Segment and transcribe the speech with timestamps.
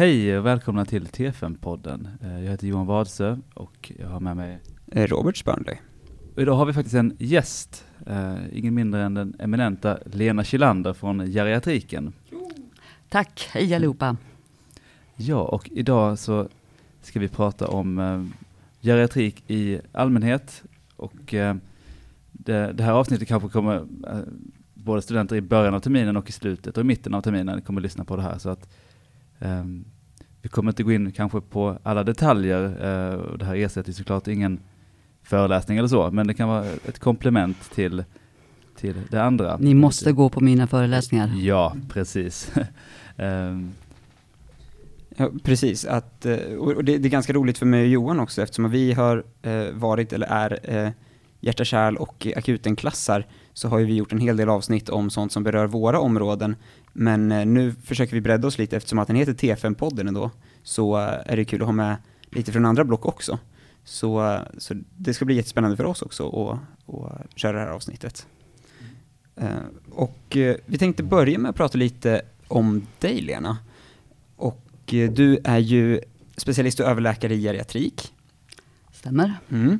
[0.00, 2.08] Hej och välkomna till T5-podden.
[2.22, 4.58] Eh, Jag heter Johan Wadsö och jag har med mig...
[4.86, 5.76] Eh, Robert Spörnley.
[6.36, 11.26] Idag har vi faktiskt en gäst, eh, ingen mindre än den eminenta Lena Kilander från
[11.26, 12.12] geriatriken.
[13.08, 14.16] Tack, hej allihopa.
[15.16, 16.48] Ja, och idag så
[17.02, 18.24] ska vi prata om eh,
[18.82, 20.62] geriatrik i allmänhet
[20.96, 21.54] och eh,
[22.32, 24.18] det, det här avsnittet kanske kommer eh,
[24.74, 27.80] både studenter i början av terminen och i slutet och i mitten av terminen kommer
[27.80, 28.68] lyssna på det här så att
[30.42, 34.28] vi kommer inte gå in kanske på alla detaljer eh, och det här ersätter såklart
[34.28, 34.60] ingen
[35.22, 38.04] föreläsning eller så, men det kan vara ett komplement till,
[38.76, 39.56] till det andra.
[39.56, 41.32] Ni måste gå på mina föreläsningar.
[41.38, 42.52] Ja, precis.
[43.16, 43.72] Ehm,
[45.16, 45.84] Ja, precis.
[45.84, 48.70] Att, eh, och och det, det är ganska roligt för mig och Johan också eftersom
[48.70, 50.90] vi har eh, varit, eller är, eh,
[51.40, 55.32] hjärta, kärl och akutenklassar så har ju vi gjort en hel del avsnitt om sånt
[55.32, 56.56] som berör våra områden.
[56.92, 60.30] Men eh, nu försöker vi bredda oss lite eftersom att den heter T5-podden ändå
[60.62, 61.96] så eh, är det kul att ha med
[62.30, 63.38] lite från andra block också.
[63.84, 68.26] Så, eh, så det ska bli jättespännande för oss också att köra det här avsnittet.
[69.36, 69.48] Eh,
[69.90, 73.58] och vi tänkte börja med att prata lite om dig Lena.
[74.36, 76.00] Och du är ju
[76.36, 78.14] specialist och överläkare i geriatrik.
[78.92, 79.34] Stämmer?
[79.48, 79.78] Mm.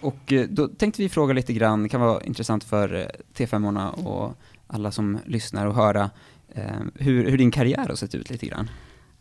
[0.00, 4.38] Och då tänkte vi fråga lite grann, det kan vara intressant för eh, T5-orna och
[4.66, 6.10] alla som lyssnar och höra
[6.94, 8.70] hur, hur din karriär har sett ut lite grann.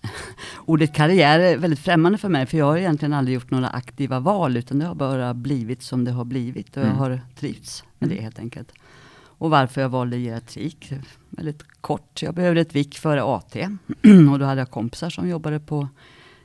[0.66, 4.20] Ordet karriär är väldigt främmande för mig, för jag har egentligen aldrig gjort några aktiva
[4.20, 6.90] val, utan det har bara blivit som det har blivit och Mm.
[6.90, 8.72] jag har trivts med det helt enkelt.
[9.38, 10.94] Och varför jag valde geriatrik?
[11.30, 13.56] Väldigt kort, jag behövde ett vik före AT
[14.32, 15.88] och då hade jag kompisar som jobbade på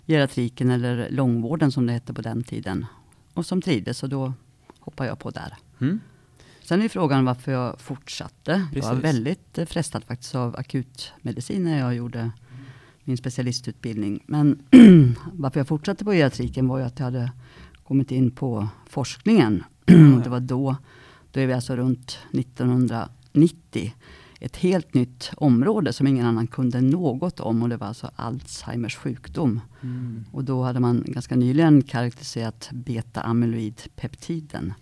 [0.06, 2.86] geriatriken eller långvården som det hette på den tiden.
[3.34, 4.32] Och som trivdes och då
[4.80, 5.54] hoppade jag på där.
[5.80, 6.00] Mm.
[6.70, 8.66] Sen är frågan varför jag fortsatte.
[8.72, 9.04] Jag var Precis.
[9.04, 12.30] väldigt eh, frestad faktiskt av akutmedicin när jag gjorde
[13.04, 14.24] min specialistutbildning.
[14.26, 14.62] Men
[15.32, 17.32] varför jag fortsatte på geriatriken var ju att jag hade
[17.84, 19.64] kommit in på forskningen.
[20.24, 20.76] det var då,
[21.32, 23.94] då är vi alltså runt 1990.
[24.40, 28.96] Ett helt nytt område som ingen annan kunde något om och det var alltså Alzheimers
[28.96, 29.60] sjukdom.
[29.82, 30.24] Mm.
[30.32, 34.72] Och då hade man ganska nyligen karaktäriserat beta-amyloidpeptiden.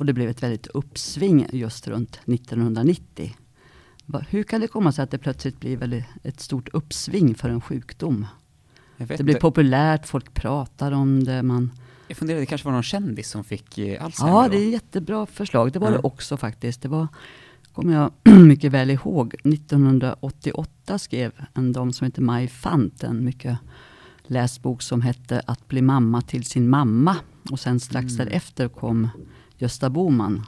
[0.00, 3.36] Och det blev ett väldigt uppsving just runt 1990.
[4.06, 7.60] Va- Hur kan det komma sig att det plötsligt blir ett stort uppsving för en
[7.60, 8.26] sjukdom?
[8.96, 11.42] Det blir populärt, folk pratar om det.
[11.42, 11.72] Man,
[12.08, 14.72] jag funderade, det kanske var någon kändis som fick eh, Alzheimer ja, det är ett
[14.72, 15.72] jättebra förslag.
[15.72, 15.92] Det var Ja.
[15.92, 16.82] det också faktiskt.
[16.82, 17.08] Det var,
[17.72, 18.12] kommer jag
[18.46, 23.58] mycket väl ihåg, 1988 skrev en dam som heter Maj Fant en mycket
[24.22, 27.16] läst bok som hette Att bli mamma till sin mamma.
[27.50, 28.26] Och sen strax Mm.
[28.26, 29.08] därefter kom
[29.60, 30.46] Gösta Boman,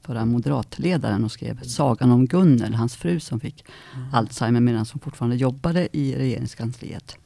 [0.00, 3.64] förra moderatledaren, och skrev Sagan om Gunnel, hans fru som fick
[4.12, 7.16] Alzheimer medan hon fortfarande jobbade i regeringskansliet.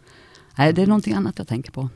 [0.58, 1.88] Nej, det är någonting annat jag tänker på.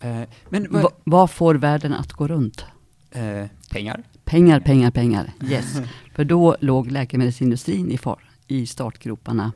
[0.00, 2.64] Eh, men vad, Va, vad får världen att gå runt?
[3.10, 4.02] eh, pengar?
[4.24, 5.32] Pengar, pengar, pengar.
[5.44, 5.80] Yes.
[6.14, 9.52] För då låg läkemedelsindustrin i, far, i startgroparna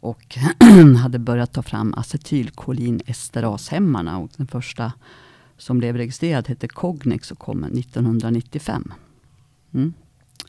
[0.00, 0.38] och
[1.02, 4.18] hade börjat ta fram acetylkolinesterashämmarna.
[4.18, 4.92] Och den första
[5.58, 8.92] som blev registrerad hette Cognex och kom 1995.
[9.74, 9.92] Mm.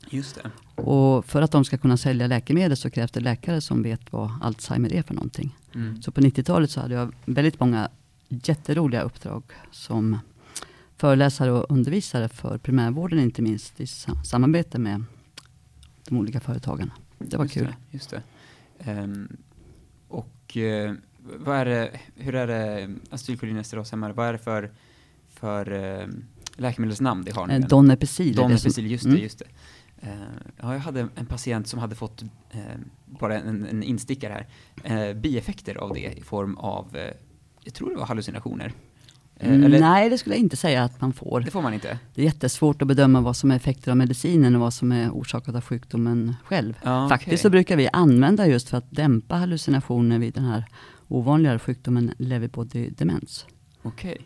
[0.09, 0.52] Just det.
[0.81, 4.31] Och för att de ska kunna sälja läkemedel så krävs det läkare som vet vad
[4.42, 5.56] Alzheimer är för någonting.
[5.75, 6.02] Mm.
[6.02, 7.90] Så på 90-talet så hade jag väldigt många
[8.30, 10.19] jätteroliga uppdrag som
[10.98, 15.03] föreläsare och undervisare för primärvården inte minst i sa- samarbete med
[16.09, 16.92] de olika företagen.
[17.18, 17.66] Det var Just kul.
[17.66, 18.22] Det, just det.
[18.80, 19.38] Ehm,
[20.08, 20.94] och eh,
[21.38, 24.72] vad är det, hur är det, acetylkolinesterashämmare, vad är det för,
[25.39, 26.07] för eh,
[26.55, 27.53] läkemedelsnamn det har nu?
[27.53, 27.69] Eh, igen?
[27.69, 28.35] Donepezil.
[28.35, 29.22] som- Donepezil, just det, Mm.
[29.23, 29.45] just det.
[30.01, 30.13] Eh,
[30.61, 32.59] ja, jag hade en patient som hade fått, eh,
[33.05, 34.45] bara en, en instickare
[34.83, 37.11] här, eh, bieffekter av det i form av, eh,
[37.63, 38.66] jag tror det var hallucinationer.
[38.66, 41.39] Eh, Mm, eller, Nej, det skulle jag inte säga att man får.
[41.41, 42.00] det får man inte?
[42.16, 45.09] Det är jättesvårt att bedöma vad som är effekter av medicinen och vad som är
[45.09, 46.73] orsakat av sjukdomen själv.
[46.83, 47.38] Ja, Faktiskt okej.
[47.38, 50.66] så brukar vi använda just för att dämpa hallucinationer vid den här
[51.07, 53.45] ovanligare sjukdomen lewy body demens.
[53.81, 54.18] Okej.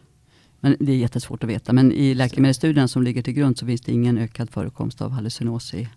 [0.63, 1.73] Men det är jättesvårt att veta.
[1.73, 5.73] Men i läkemedelsstudien som ligger till grund så finns det ingen ökad förekomst av hallucinos
[5.73, 5.89] i,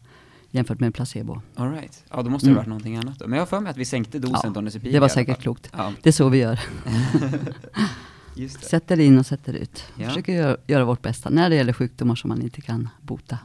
[0.50, 1.40] jämfört med placebo.
[1.54, 2.04] All right.
[2.10, 2.56] Ja, då måste det Mm.
[2.56, 3.26] varit någonting annat då.
[3.26, 5.70] Men jag har för mig att vi sänkte dosen Ja, Donepezil det var säkert klokt.
[5.72, 6.60] Ja, Det är så vi gör.
[8.36, 8.66] just det.
[8.66, 9.84] Sätter in och sätter ut.
[9.98, 10.08] Ja.
[10.08, 13.38] Försöker göra, göra vårt bästa när det gäller sjukdomar som man inte kan bota.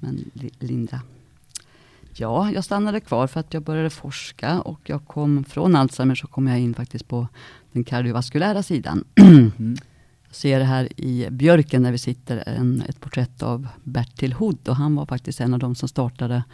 [0.00, 1.00] Men li, lindra.
[2.16, 6.26] Ja, jag stannade kvar för att jag började forska och jag kom från Alzheimer så
[6.26, 7.28] kom jag in faktiskt på
[7.72, 9.04] den kardiovaskulära sidan.
[9.58, 9.76] Mm.
[10.34, 14.94] Ser här i Björken där vi sitter en, ett porträtt av Bertil Hood och han
[14.94, 16.44] var faktiskt en av de som startade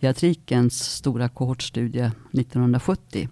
[0.00, 3.28] geriatrikens stora kohortstudie 1970.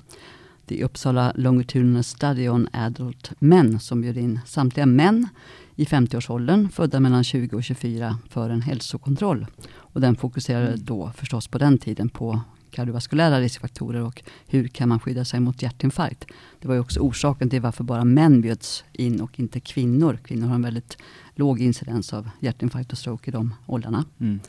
[0.66, 5.28] The Uppsala Longitudinal Study on Adult Men som bjöd in samtliga män
[5.76, 9.46] i 50-årsåldern, födda mellan 20 och 24, för en hälsokontroll.
[9.76, 10.84] Och den fokuserade Mm.
[10.84, 12.40] då förstås på den tiden på
[12.76, 16.26] kardiovaskulära riskfaktorer och hur kan man skydda sig mot hjärtinfarkt.
[16.60, 20.18] Det var ju också orsaken till varför bara män bjöds in och inte kvinnor.
[20.24, 20.98] Kvinnor har en väldigt
[21.34, 24.04] låg incidens av hjärtinfarkt och stroke i de åldrarna.
[24.20, 24.40] Mm.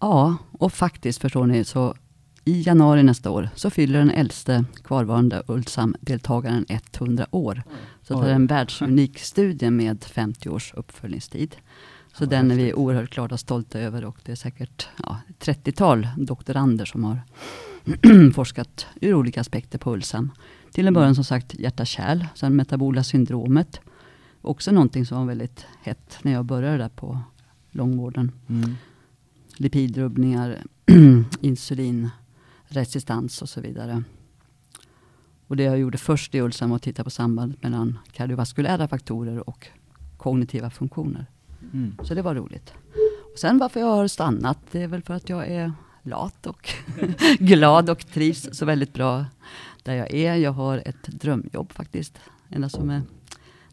[0.00, 1.94] Ja, och faktiskt förstår ni, så
[2.44, 7.62] i januari nästa år så fyller den äldste kvarvarande Ulsam-deltagaren 100 år.
[8.02, 11.56] Så det är en världsunik studie med 50 års uppföljningstid.
[12.18, 15.18] Så Ja, den är vi oerhört glada och stolta över och det är säkert ja,
[15.28, 17.20] ett 30-tal doktorander som har
[18.34, 20.32] forskat ur olika aspekter på Ulsam.
[20.72, 23.80] Till en början som sagt hjärta-kärl, sen metabola syndromet.
[24.42, 27.20] Också någonting som var väldigt hett när jag började där på
[27.70, 28.74] långvården Mm.
[29.56, 30.56] lipidrubbningar,
[31.40, 34.02] insulinresistans och så vidare.
[35.46, 39.48] Och det jag gjorde först i Ulsam var att titta på sambandet mellan kardiovaskulära faktorer
[39.48, 39.66] och
[40.16, 41.26] kognitiva funktioner.
[41.72, 41.96] Mm.
[42.02, 42.72] Så det var roligt.
[43.32, 45.72] Och sen varför jag har stannat, det är väl för att jag är
[46.02, 46.70] lat och
[47.38, 49.26] glad och trivs så väldigt bra
[49.82, 50.34] där jag är.
[50.34, 52.18] Jag har ett drömjobb faktiskt.
[52.48, 53.02] Enda som är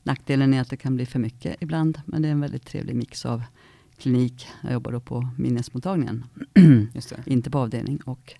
[0.03, 2.01] nackdelen är att det kan bli för mycket ibland.
[2.05, 3.43] Men det är en väldigt trevlig mix av
[3.97, 6.25] klinik, jag jobbar då på minnesmottagningen,
[7.25, 8.33] inte på avdelning, och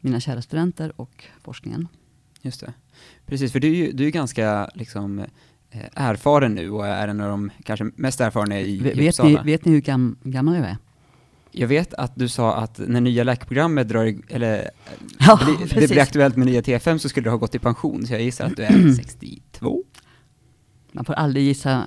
[0.00, 1.88] mina kära studenter och forskningen.
[2.42, 2.72] Just det.
[3.26, 5.24] Precis, för du är ju du är ganska liksom,
[5.94, 9.42] erfaren nu och är en av de kanske mest erfarna i, Ve- i Vet Uppsala.
[9.42, 10.76] ni, vet ni hur gam, gammal jag är?
[11.50, 14.70] Jag vet att du sa att när nya läkarprogrammet drar, eller
[15.18, 18.06] Ja, bli, det blir aktuellt med nya T5 så skulle du ha gått i pension,
[18.06, 19.84] så jag gissar att du är 62?
[20.92, 21.82] Man får aldrig gissa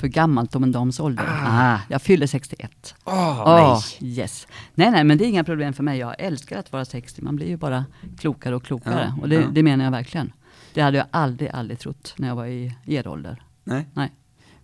[0.00, 1.24] för gammalt om en dams ålder.
[1.46, 2.94] Ah, jag fyller 61.
[3.04, 4.46] Åh, Åh, yes.
[4.74, 5.98] Nej, nej, men det är inga problem för mig.
[5.98, 7.22] Jag älskar att vara 60.
[7.22, 7.84] Man blir ju bara
[8.18, 9.12] klokare och klokare.
[9.16, 9.46] Ja, och det, ja.
[9.52, 10.32] det menar jag verkligen.
[10.74, 13.42] Det hade jag aldrig, aldrig trott när jag var i er ålder.
[13.64, 13.86] Nej,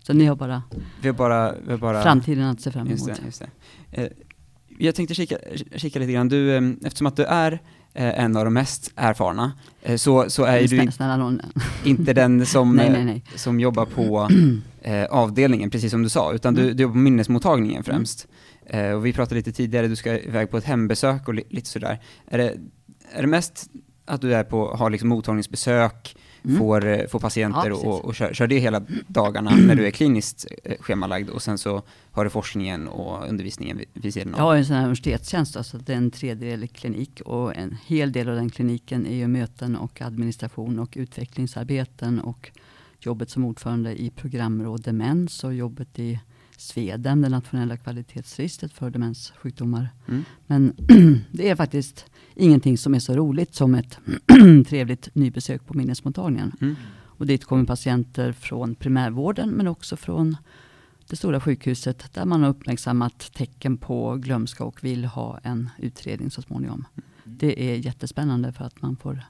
[0.03, 0.63] Så ni har bara
[1.01, 1.55] vi har bara...
[1.65, 3.21] Vi har bara framtiden att se fram Just emot.
[3.21, 3.43] det, just
[3.91, 4.03] det.
[4.03, 4.09] Eh,
[4.79, 5.37] jag tänkte kika,
[5.77, 7.53] kika lite grann, du, eh, eftersom att du är
[7.95, 9.53] eh, en av de mest erfarna,
[9.97, 11.39] så, så är ju du Snälla, snälla
[11.85, 13.25] inte den som, Nej, nej, nej.
[13.37, 14.29] som jobbar på
[15.11, 16.77] avdelningen, precis som du sa, utan du, Mm.
[16.77, 18.27] du jobbar på minnesmottagningen främst.
[18.67, 21.69] Eh, och vi pratade lite tidigare, du ska iväg på ett hembesök och li, lite
[21.69, 22.01] sådär.
[22.27, 22.55] Är det,
[23.13, 23.71] är det mest
[24.07, 26.17] att du är på, har liksom mottagningsbesök,
[26.47, 26.59] Mm.
[26.59, 29.91] får, eh, får patienter Ja, och, och kör, kör det hela dagarna när du är
[29.91, 34.41] kliniskt eh, schemalagd och sen så har du forskningen och undervisningen vid, vid sidan av?
[34.41, 37.77] Jag ju en sån här universitetstjänst, så att det är en tredjedel klinik och en
[37.87, 42.51] hel del av den kliniken är ju möten och administration och utvecklingsarbeten och
[43.01, 46.21] jobbet som ordförande i programråd demens och jobbet i
[46.57, 49.89] Svedem, det nationella kvalitetsregistret för demenssjukdomar.
[50.09, 50.25] Mm.
[50.47, 50.75] Men
[51.33, 52.05] det är faktiskt
[52.35, 53.99] ingenting som är så roligt som ett
[54.69, 56.53] trevligt nybesök på minnesmottagningen.
[56.61, 56.77] Mm.
[56.93, 60.37] Och dit kommer patienter från primärvården men också från
[61.09, 66.31] det stora sjukhuset där man har uppmärksammat tecken på glömska och vill ha en utredning
[66.31, 66.85] så småningom.
[67.25, 69.23] Det är jättespännande för att man får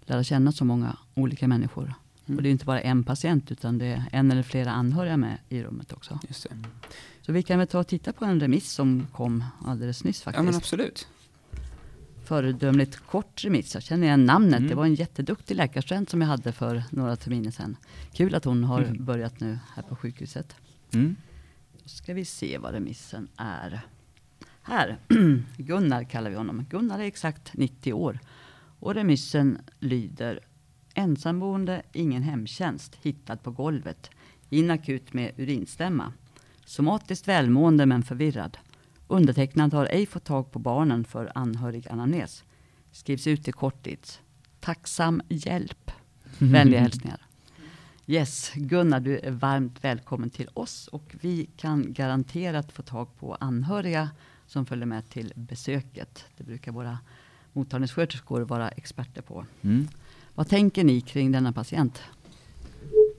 [0.00, 1.94] lära känna så många olika människor.
[2.28, 2.36] Mm.
[2.36, 5.38] Och det är inte bara en patient utan det är en eller flera anhöriga med
[5.48, 6.18] i rummet också.
[6.28, 6.56] Just det.
[7.22, 10.24] Så vi kan väl ta och titta på en remiss som kom alldeles nyss Ja
[10.24, 10.44] faktiskt.
[10.44, 11.08] men absolut.
[12.24, 13.74] Föredömligt kort remiss.
[13.74, 14.56] Jag känner igen namnet.
[14.58, 14.68] Mm.
[14.68, 17.76] Det var en jätteduktig läkarstudent som jag hade för några terminer sedan.
[18.12, 19.04] Kul att hon har Mm.
[19.04, 20.54] börjat nu här på sjukhuset.
[20.94, 21.16] Mm.
[21.82, 23.80] Då ska vi se vad remissen är.
[24.62, 24.98] Här,
[25.56, 26.64] Gunnar kallar vi honom.
[26.70, 28.18] Gunnar är exakt 90 år.
[28.80, 30.40] Och remissen lyder
[30.98, 34.10] Ensamboende, ingen hemtjänst, hittad på golvet.
[34.50, 36.12] Inakut med urinstämma.
[36.64, 38.58] Somatiskt välmående men förvirrad.
[39.08, 42.44] Undertecknad har ej fått tag på barnen för anhörig anamnes.
[42.92, 44.20] Skrivs ut i korttids.
[44.60, 45.90] Tacksam hjälp.
[46.38, 47.26] Vänliga hälsningar.
[48.06, 53.34] Yes, Gunnar, du är varmt välkommen till oss och vi kan garanterat få tag på
[53.34, 54.10] anhöriga
[54.46, 56.24] som följer med till besöket.
[56.36, 56.98] Det brukar våra
[57.52, 59.46] mottagningssköterskor vara experter på.
[59.62, 59.88] Mm.
[60.38, 62.02] Vad tänker ni kring denna patient?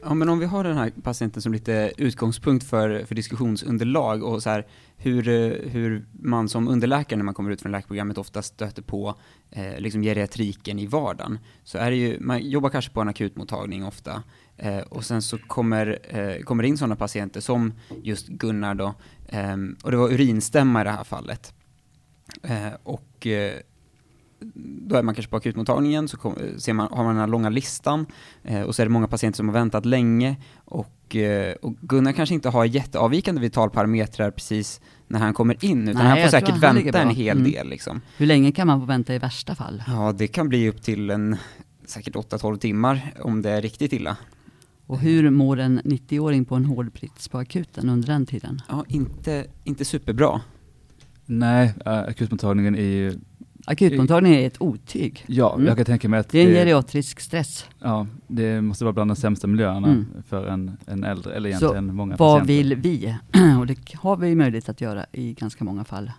[0.01, 4.43] Ja, men om vi har den här patienten som lite utgångspunkt för, för diskussionsunderlag och
[4.43, 5.23] så här, hur,
[5.69, 9.15] hur man som underläkare när man kommer ut från läkarprogrammet ofta stöter på
[9.51, 11.39] eh, liksom geriatriken i vardagen.
[11.63, 14.23] Så är det ju, man jobbar kanske på en akutmottagning ofta
[14.57, 17.73] eh, och sen så kommer, eh, kommer det in sådana patienter som
[18.03, 18.93] just Gunnar då,
[19.27, 21.53] eh, och det var urinstämma i det här fallet.
[22.43, 23.53] Eh, och eh,
[24.89, 27.49] då är man kanske på akutmottagningen, så kom, ser man, har man den här långa
[27.49, 28.05] listan
[28.43, 32.11] eh, och så är det många patienter som har väntat länge och, eh, och Gunnar
[32.11, 36.49] kanske inte har jätteavvikande vitalparametrar precis när han kommer in, utan Nej, han får säkert
[36.49, 37.51] han vänta en hel Mm.
[37.51, 38.01] del liksom.
[38.17, 39.83] Hur länge kan man få vänta i värsta fall?
[39.87, 41.37] Ja, det kan bli upp till en
[41.85, 44.17] säkert 8-12 timmar om det är riktigt illa.
[44.85, 48.61] Och hur mår en 90-åring på en hård brits på akuten under den tiden?
[48.69, 50.41] Ja, inte, inte superbra.
[51.25, 53.13] Nej, äh, akutmottagningen är ju,
[53.71, 55.23] Akutmottagningen är ett otyg.
[55.27, 55.67] ja, Mm.
[55.67, 57.65] jag kan tänka mig att Det är en geriatrisk stress.
[57.79, 60.05] ja, det måste vara bland de sämsta miljöerna Mm.
[60.27, 62.53] för en, en äldre, eller Så egentligen många Vad patienter.
[62.53, 63.15] vill vi?
[63.59, 66.11] Och det har vi möjlighet att göra i ganska många fall.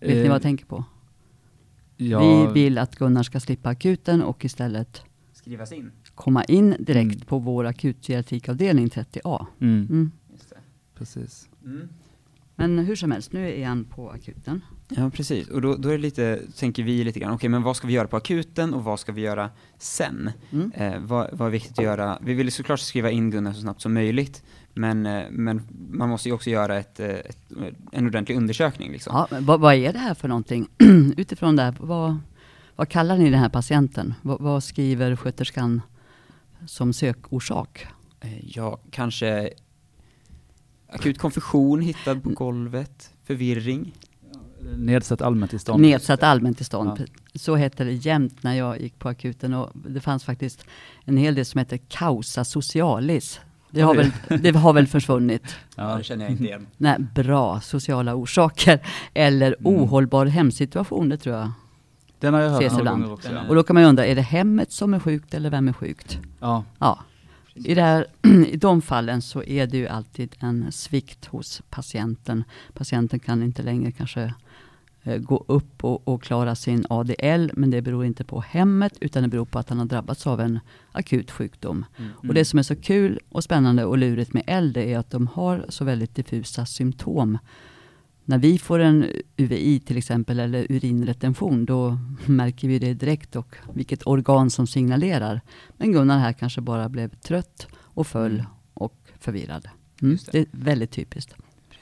[0.00, 0.84] Vet ni Eh, vad jag tänker på?
[1.96, 5.90] Ja, Vi vill att Gunnar ska slippa akuten och istället Skrivas in.
[6.14, 7.26] komma in direkt Mm.
[7.26, 9.46] på vår akutgeriatrikavdelning 30A.
[9.60, 10.10] Mm, Mm.
[10.32, 10.56] Just det.
[10.98, 11.48] precis.
[11.64, 11.88] Mm.
[12.56, 14.60] Men hur som helst, nu är han på akuten.
[14.96, 15.48] Ja, precis.
[15.48, 18.08] Och då, då är lite, tänker vi lite grann, okej, men vad ska vi göra
[18.08, 20.30] på akuten och vad ska vi göra sen?
[20.50, 20.72] Mm.
[20.74, 22.18] Eh, vad, vad är viktigt att göra?
[22.22, 24.42] Vi vill såklart skriva in Gunnar så snabbt som möjligt,
[24.74, 27.38] men, eh, men man måste ju också göra ett, eh, ett,
[27.92, 28.92] en ordentlig undersökning.
[28.92, 29.26] Liksom.
[29.30, 30.68] Ja, vad, vad är det här för någonting?
[31.16, 32.16] Utifrån det här, vad,
[32.76, 34.14] vad kallar ni den här patienten?
[34.22, 35.82] Vad, vad skriver sköterskan
[36.66, 37.86] som sökorsak?
[38.20, 39.50] Eh, ja, kanske
[40.88, 43.92] akut konfusion hittad på golvet, förvirring.
[44.78, 45.82] Nedsatt allmäntillstånd.
[45.82, 46.90] Nedsatt allmäntillstånd.
[46.98, 47.04] Ja.
[47.34, 49.54] Så hette det jämt när jag gick på akuten.
[49.54, 50.64] Och det fanns faktiskt
[51.04, 53.40] en hel del som hette causa socialis.
[53.70, 54.10] Det har, väl,
[54.42, 55.56] det har väl försvunnit.
[55.76, 56.66] Ja, det känner jag inte igen.
[56.76, 58.80] Nej, bra sociala orsaker.
[59.14, 59.66] Eller Mm.
[59.66, 61.50] ohållbar hemsituation, det tror jag.
[62.18, 63.28] Den har jag hört några gånger också.
[63.48, 65.72] Och då kan man ju undra, är det hemmet som är sjukt eller vem är
[65.72, 66.18] sjukt?
[66.40, 66.64] ja.
[66.78, 66.98] Ja,
[67.54, 68.06] i, det här,
[68.46, 72.44] i de fallen så är det ju alltid en svikt hos patienten.
[72.74, 74.34] Patienten kan inte längre kanske
[75.04, 79.28] gå upp och, och klara sin ADL, men det beror inte på hemmet, utan det
[79.28, 80.60] beror på att han har drabbats av en
[80.92, 81.84] akut sjukdom.
[81.96, 82.10] Mm.
[82.28, 85.26] Och det som är så kul och spännande och lurigt med äldre är att de
[85.26, 87.38] har så väldigt diffusa symptom.
[88.24, 89.06] När vi får en
[89.36, 95.40] UVI till exempel eller urinretention då märker vi det direkt och vilket organ som signalerar.
[95.76, 98.46] Men Gunnar här kanske bara blev trött och föll Mm.
[98.74, 99.68] och förvirrad.
[100.02, 100.16] Mm.
[100.16, 100.32] Det.
[100.32, 100.38] det.
[100.38, 101.34] är väldigt typiskt.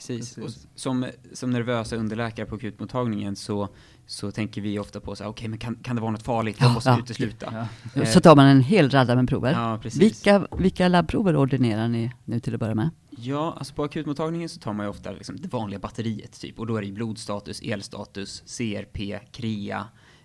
[0.06, 0.34] Precis.
[0.34, 0.66] Precis.
[0.74, 3.68] som, som nervösa underläkare på akutmottagningen så,
[4.06, 6.56] så tänker vi ofta på så här, okej men kan, kan det vara något farligt?
[6.60, 6.98] Jag Ja, måste ja.
[6.98, 7.66] utesluta.
[7.94, 8.00] Ja.
[8.02, 9.52] Eh, Så tar man en hel radda med prover.
[9.52, 12.90] Ja, vilka, vilka labbprover ordinerar ni nu till att börja med?
[13.10, 16.66] Ja, alltså på akutmottagningen så tar man ju ofta liksom det vanliga batteriet typ och
[16.66, 19.84] då är det ju blodstatus, elstatus, CRP, KREA.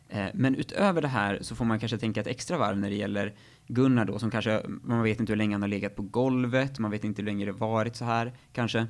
[0.10, 2.96] Eh, men utöver det här så får man kanske tänka ett extra varv när det
[2.96, 3.36] gäller
[3.68, 6.92] Gunnar då som kanske, man vet inte hur länge han har legat på golvet, man
[6.92, 8.88] vet inte hur länge det varit så här kanske.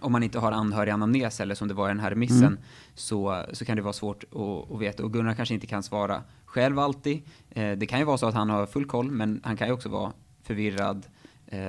[0.00, 2.58] Om man inte har anhörig anamnes eller som det var i den här remissen Mm.
[2.94, 6.22] så, så kan det vara svårt att, att veta och Gunnar kanske inte kan svara
[6.44, 7.22] själv alltid.
[7.50, 9.72] Eh, det kan ju vara så att han har full koll men han kan ju
[9.74, 10.12] också vara
[10.42, 11.06] förvirrad,
[11.46, 11.60] eh,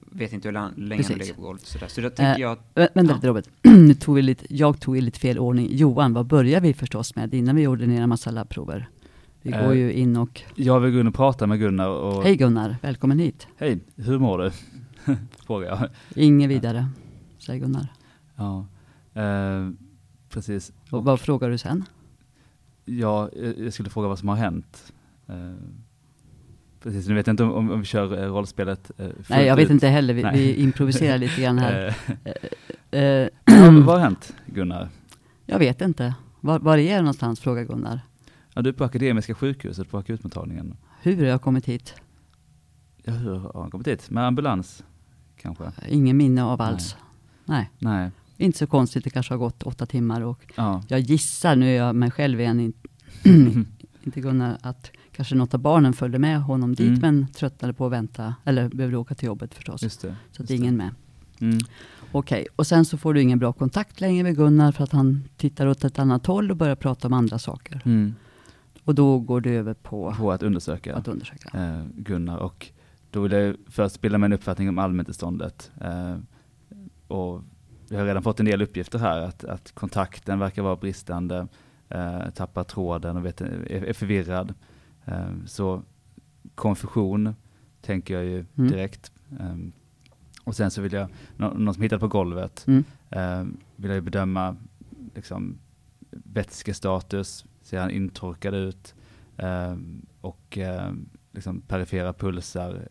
[0.00, 1.66] vet inte hur länge han ligger på golvet.
[1.66, 1.86] Sådär.
[1.88, 3.14] Så då tänker Eh, jag att, Vä- Vänta Ja.
[3.14, 3.48] lite Robert.
[3.62, 5.68] Nu tog vi lite, jag tog i lite fel ordning.
[5.70, 8.88] Johan, vad börjar vi förstås med innan vi ordinerar massa labbprover?
[9.42, 10.42] Vi Eh, går ju in och...
[10.54, 12.22] Jag vill gå in och prata med Gunnar och...
[12.22, 13.46] Hej Gunnar, välkommen hit.
[13.56, 14.50] Hej, hur mår du?
[15.46, 15.88] Frågar jag.
[16.24, 16.86] Inget vidare,
[17.42, 17.88] säger Gunnar.
[18.36, 18.66] Ja,
[19.14, 19.70] eh,
[20.28, 20.72] precis.
[20.90, 21.84] Och vad frågar du sen?
[22.84, 24.92] Ja, jag jag skulle fråga vad som har hänt.
[25.26, 25.52] Eh,
[26.82, 29.56] precis, nu vet jag inte om, om, vi kör eh, rollspelet eh, fullt Nej, jag
[29.56, 29.70] vet ut.
[29.70, 30.14] inte heller.
[30.14, 31.96] Vi, vi improviserar lite grann här.
[32.24, 32.32] Eh,
[33.00, 33.28] Eh,
[33.86, 34.88] vad har hänt, Gunnar?
[35.46, 36.14] jag vet inte.
[36.40, 38.00] Var, var är jag någonstans, frågar Gunnar.
[38.54, 40.76] Ja, du är på Akademiska sjukhuset på akutmottagningen.
[41.02, 41.94] Hur har jag kommit hit?
[43.02, 44.10] Ja, hur har han kommit dit?
[44.10, 44.84] Med ambulans,
[45.36, 45.72] kanske?
[45.88, 46.96] Ingen minne av alls.
[46.98, 47.11] Nej.
[47.44, 48.10] Nej.
[48.36, 49.04] inte så konstigt.
[49.04, 50.82] Det kanske har gått åtta timmar och Ja.
[50.88, 52.72] jag gissar, nu är jag mig själv igen, in,
[54.02, 57.00] inte Gunnar, att kanske något av barnen följde med honom dit, Mm.
[57.00, 59.82] men tröttnade på att vänta, eller behövde åka till jobbet förstås.
[59.82, 60.14] Just det.
[60.32, 60.90] så att det är ingen med.
[61.40, 61.58] Mm.
[62.12, 65.24] Okej, och sen så får du ingen bra kontakt längre med Gunnar för att han
[65.36, 67.82] tittar åt ett annat håll och börjar prata om andra saker.
[67.84, 68.14] Mm.
[68.84, 71.48] Och då går du över på På att undersöka att undersöka.
[71.58, 72.66] eh, Gunnar och
[73.10, 75.70] då vill jag först bilda mig en uppfattning om allmäntillståndet.
[75.80, 76.16] Eh,
[77.12, 77.42] och
[77.88, 81.46] vi har redan fått en del uppgifter här att, att kontakten verkar vara bristande,
[81.88, 84.54] eh, tappar tråden och vet, är, är förvirrad.
[85.04, 85.82] Eh, så
[86.54, 87.34] konfusion
[87.80, 88.70] tänker jag ju Mm.
[88.70, 89.12] direkt.
[89.40, 89.56] Eh,
[90.44, 92.84] och sen så vill jag, nå, någon som hittat på golvet, Mm.
[93.10, 93.44] eh,
[93.76, 94.56] vill jag ju bedöma
[95.14, 95.58] liksom,
[96.10, 98.94] vätskestatus, ser han intorkad ut
[99.36, 99.76] eh,
[100.20, 100.92] och eh,
[101.32, 102.88] liksom perifera pulsar,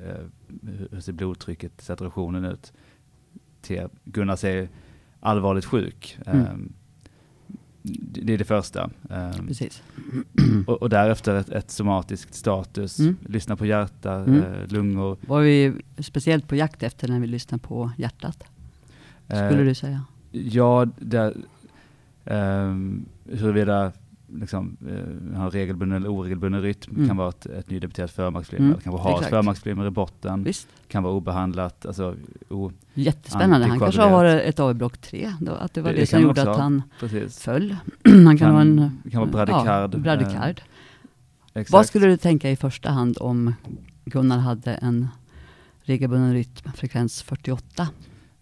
[0.91, 2.73] hur ser blodtrycket, saturationen ut.
[3.61, 4.69] Till, Gunnar ser
[5.19, 6.17] allvarligt sjuk.
[6.25, 6.39] Mm.
[6.45, 6.53] Eh,
[7.83, 8.89] det, det är det första.
[9.09, 9.83] Eh, Precis.
[10.67, 13.17] och, och därefter ett, ett somatiskt status, Mm.
[13.27, 14.43] lyssna på hjärta, Mm.
[14.43, 15.17] eh, lungor.
[15.27, 18.43] Var vi speciellt på jakt efter när vi lyssnar på hjärtat?
[19.27, 20.05] Skulle Eh, du säga?
[20.31, 21.33] Ja, där,
[22.25, 23.91] um, huruvida
[24.35, 27.07] liksom, eh, har regelbunden eller oregelbunden rytm, Mm.
[27.07, 29.29] kan vara ett, ett nydebuterat förmaksflimmer, Mm, det kan vara exakt.
[29.29, 32.15] förmaksflimmer i botten, Visst, kan vara obehandlat, alltså,
[32.49, 33.67] o, jättespännande.
[33.67, 36.41] Han kanske har ett AV-block 3, då, att det var Det- det, det som gjorde
[36.41, 36.57] att ha.
[36.63, 37.39] han precis.
[37.39, 37.75] föll.
[38.03, 39.01] han kan, Kan- ha en...
[39.11, 40.61] kan vara bradykard, Ja, bradykard.
[41.53, 41.71] Exakt.
[41.71, 43.53] Vad skulle du tänka i första hand om
[44.05, 45.07] Gunnar hade en
[45.83, 47.87] regelbunden rytm, frekvens 48?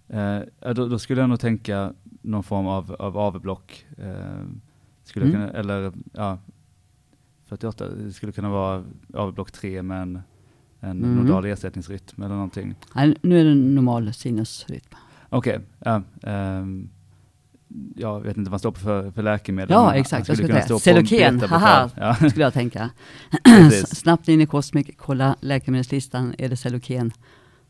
[0.07, 0.39] Eh,
[0.75, 3.85] då, då skulle jag nog tänka någon form av, av AV-block.
[3.97, 4.43] Eh,
[5.09, 5.35] skulle Mm.
[5.35, 6.37] kunna, eller ja,
[7.45, 10.21] 48, det skulle kunna vara AV-block 3 med en,
[10.79, 11.15] en Mm.
[11.15, 12.75] nodal ersättningsrytm eller någonting.
[12.95, 14.95] Nej, nu är det en normal sinusrytm.
[15.29, 16.89] Okej, ja, ehm,
[17.95, 19.71] jag vet inte vad man står på för, för läkemedel.
[19.71, 20.27] Ja, exakt.
[20.27, 21.89] Jag skulle säga Celoken, haha.
[21.95, 22.89] Ja, skulle jag tänka.
[23.87, 27.11] Snabbt in i Cosmic, kolla läkemedelslistan, är det Celoken,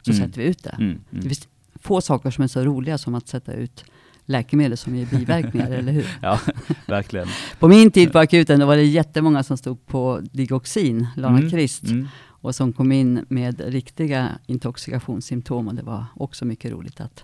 [0.02, 0.28] så Mm.
[0.28, 0.70] sätter vi ut det.
[0.70, 1.02] Mm, mm.
[1.10, 3.86] Det finns få saker som är så roliga som att sätta ut
[4.30, 6.06] läkemedel som ger biverkningar, eller hur?
[6.22, 6.40] Ja,
[6.88, 7.28] verkligen.
[7.60, 12.08] På min tid på akuten, då var det jättemånga som stod på Digoxin, Lanakrist, Mm,
[12.42, 15.68] och som kom in med riktiga intoxikationssymptom.
[15.68, 17.24] Och det var också mycket roligt att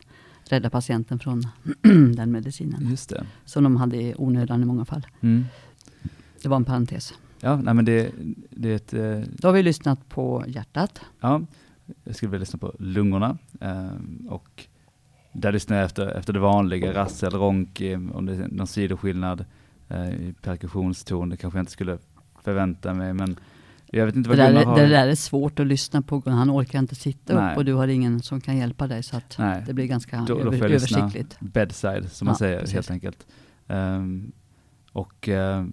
[0.50, 1.48] rädda patienten från
[2.16, 2.90] den medicinen.
[2.90, 3.26] just det.
[3.46, 5.08] Som de hade i onödan i många fall.
[5.22, 5.46] Mm.
[6.42, 7.14] Det var en parentes.
[7.42, 8.12] Ja, nej, men det,
[8.50, 11.02] det är ett eh, Då har vi lyssnat på hjärtat.
[11.22, 11.42] Ja,
[12.04, 13.38] jag skulle vilja lyssna på lungorna.
[13.62, 14.66] ehm, och
[15.36, 19.46] där lyssnar jag efter, efter det vanliga, rassel, ronk, eh, om det är någon sidoskillnad
[19.88, 21.30] eh, i perkussionston.
[21.30, 21.98] Det kanske jag inte skulle
[22.44, 23.36] förvänta mig, men
[23.86, 24.80] jag vet inte Det vad där, Gunnar är- har.
[24.80, 26.24] det där är svårt att lyssna på.
[26.26, 27.52] Han orkar inte sitta Nej.
[27.52, 29.04] upp och du har ingen som kan hjälpa dig.
[29.04, 31.38] Så att Nej, det blir ganska då, då över, översiktligt.
[31.40, 32.76] bedside, som man Ja, säger precis.
[32.76, 33.28] helt enkelt.
[33.68, 34.32] Ehm,
[34.92, 35.66] och uh,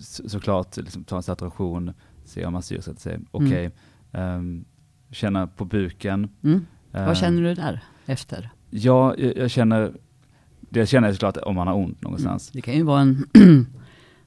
[0.00, 1.92] så, såklart liksom, ta en saturation,
[2.24, 3.18] se om man syresätter sig.
[3.30, 3.70] Okej,
[4.12, 4.64] ehm,
[5.10, 6.28] känna på buken.
[6.42, 6.66] Mm.
[6.92, 8.50] Ehm, Vad känner du där efter?
[8.70, 9.92] Ja, jag, jag känner,
[10.60, 12.50] det känner jag såklart om man har ont någonstans.
[12.50, 13.26] Det kan ju vara en,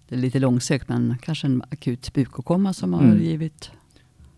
[0.07, 3.19] det är lite långsökt, men kanske en akut bukåkomma som har Mm.
[3.23, 3.71] givit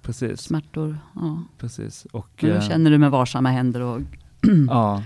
[0.01, 0.97] Precis, smärtor.
[1.15, 1.43] Ja.
[1.57, 2.05] precis.
[2.11, 4.01] Och, Men då eh, känner du med varsamma händer och
[4.67, 5.03] ja,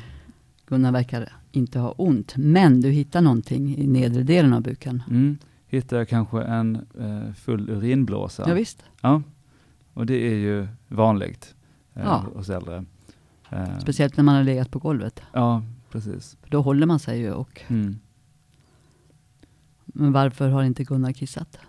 [0.66, 2.34] Gunnar verkar inte ha ont.
[2.38, 5.04] Men du hittar någonting i nedre delen av buken.
[5.10, 8.44] mm, hittar jag kanske en eh, full urinblåsa.
[8.48, 8.84] Ja, visst.
[9.02, 9.22] Ja,
[9.94, 11.56] och det är ju vanligt
[11.94, 12.26] eh, Ja.
[12.36, 12.86] hos äldre.
[13.56, 15.22] Eh, Speciellt när man har legat på golvet.
[15.34, 16.38] Ja, precis.
[16.42, 17.32] För då håller man sig ju.
[17.32, 18.00] Och, Mm.
[19.86, 21.60] men varför har inte Gunnar kissat?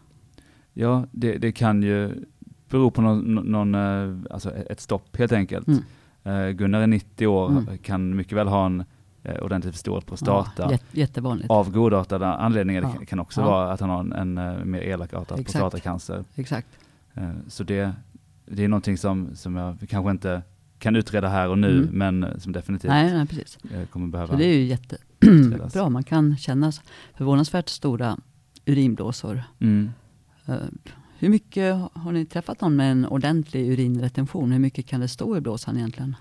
[0.73, 2.25] Ja, det, det kan ju
[2.69, 5.67] bero på någon, någon, eh, alltså ett stopp helt enkelt.
[5.69, 5.83] Mm.
[6.25, 7.79] Eh, Gunnar är 90 år, Mm.
[7.79, 8.85] kan mycket väl ha en
[9.43, 10.51] ordentligt förstådd prostata.
[10.63, 11.51] Ja, jät- jättevanligt.
[11.51, 12.81] Av godartade anledningar.
[12.83, 12.93] Det Ja.
[12.95, 13.47] kan- kan också Ja.
[13.47, 15.59] vara att han har en, en mer elakartad Exakt.
[15.63, 16.25] prostatacancer.
[16.35, 16.69] Exakt.
[17.49, 17.93] Så det,
[18.47, 20.43] det är någonting som, som jag kanske inte
[20.79, 21.89] kan utreda här och nu, Mm.
[21.93, 23.59] men eh, som definitivt Nej, nej, precis.
[23.75, 25.89] eh, kommer behöva Så det är ju jättebra.
[25.89, 26.73] Man kan känna
[27.17, 28.19] förvånansvärt stora
[28.67, 29.43] urinblåsor.
[29.61, 29.91] Mm.
[30.47, 30.55] Eh,
[31.19, 34.53] Hur mycket har ni träffat någon med en ordentlig urinretention?
[34.53, 36.17] Hur mycket kan det stå i blåsan egentligen?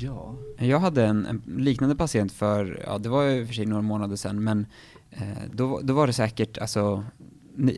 [0.00, 0.34] Ja.
[0.58, 4.16] Jag hade en, en liknande patient för, ja det var ju för sig några månader
[4.16, 4.66] sedan, men
[5.10, 5.22] eh,
[5.52, 7.04] då, då var det säkert, alltså,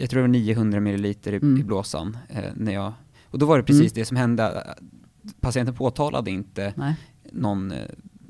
[0.01, 1.61] jag tror det var 900 milliliter i, Mm.
[1.61, 2.16] i blåsan.
[2.29, 2.92] Eh, när jag,
[3.31, 3.92] och då var det precis Mm.
[3.94, 4.75] det som hände.
[5.40, 6.94] Patienten påtalade inte Nej.
[7.32, 7.78] någon, eh,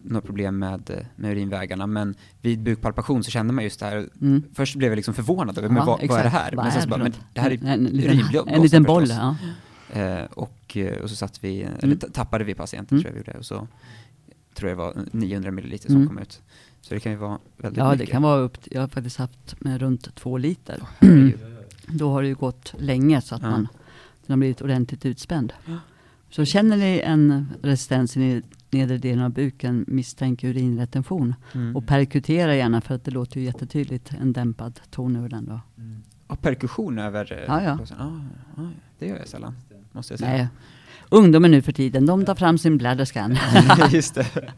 [0.05, 4.09] något problem med, eh, med urinvägarna, men vid bukpalpation så kände man just det här.
[4.21, 4.43] Mm.
[4.55, 6.53] Först blev jag liksom förvånad över, men Ja, vad, vad är det här?
[6.53, 9.09] Vad men sen så bara, men det här är en, en, en liten boll.
[9.09, 9.37] Ja.
[10.01, 11.99] Eh, och, och så satt vi, Mm.
[11.99, 13.03] ta- tappade vi patienten Mm.
[13.03, 13.69] tror jag vi gjorde, och så
[14.55, 16.09] tror jag det var 900 milliliter som Mm.
[16.09, 16.43] kom ut.
[16.81, 18.07] Så det kan ju vara väldigt ja, mycket.
[18.07, 20.83] det kan vara upp jag har faktiskt haft med runt två liter.
[21.01, 21.41] Herregud.
[21.87, 23.51] Då har det ju gått länge så att Ja.
[23.51, 23.69] man
[24.27, 25.53] den har blivit ordentligt utspänd.
[26.31, 31.77] Så känner ni en resistens i nedre delen av buken, misstänker urinretention Mm.
[31.77, 35.61] och perkutera gärna för att det låter ju jättetydligt en dämpad ton över den då.
[36.29, 37.79] Ja, perkussion över eh, Ja, ja.
[37.99, 38.21] Ja,
[38.57, 39.55] ja, det gör jag sällan,
[39.93, 40.33] måste jag säga.
[40.33, 40.49] Nej.
[41.09, 43.37] Ungdomen nu för tiden, de tar fram sin bladderscan.
[43.93, 44.27] Just det.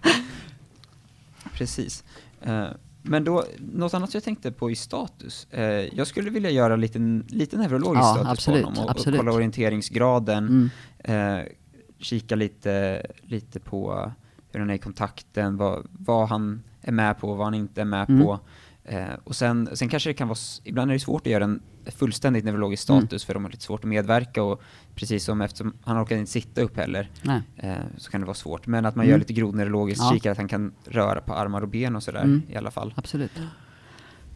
[1.52, 2.04] Precis.
[2.42, 2.66] Eh,
[3.08, 5.46] men då, något annat jag tänkte på i status.
[5.50, 5.62] Eh,
[5.94, 9.18] jag skulle vilja göra en liten, liten neurologisk Ja, status absolut, på honom och, absolut.
[9.20, 10.70] och kolla orienteringsgraden.
[11.04, 11.38] Mm.
[11.38, 11.46] Eh,
[11.98, 14.12] kika lite, lite på
[14.52, 17.84] hur han är i kontakten, vad, vad han är med på, vad han inte är
[17.84, 18.22] med Mm.
[18.22, 18.40] på.
[18.84, 21.60] Eh, och sen, sen kanske det kan vara, ibland är det svårt att göra en
[21.92, 23.00] fullständigt neurologisk Mm.
[23.02, 24.62] status för de har lite svårt att medverka och
[24.94, 27.10] precis som eftersom han orkar inte sitta upp heller
[27.56, 28.66] eh, så kan det vara svårt.
[28.66, 29.10] Men att man Mm.
[29.10, 30.10] gör lite grodneurologiskt, Ja.
[30.14, 32.42] kikar att han kan röra på armar och ben och sådär Mm.
[32.48, 32.94] i alla fall.
[32.96, 33.32] Absolut.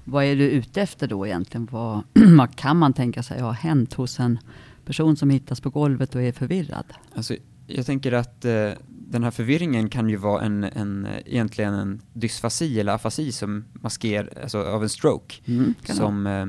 [0.04, 1.68] Vad är du ute efter då egentligen?
[1.70, 2.02] Vad,
[2.38, 4.38] vad kan man tänka sig har hänt hos en
[4.84, 6.84] person som hittas på golvet och är förvirrad?
[7.14, 7.34] Alltså,
[7.66, 12.80] jag tänker att eh, den här förvirringen kan ju vara en, en, egentligen en dysfasi
[12.80, 15.34] eller afasi som maskerar, alltså av en stroke.
[15.46, 16.46] Mm, som, eh,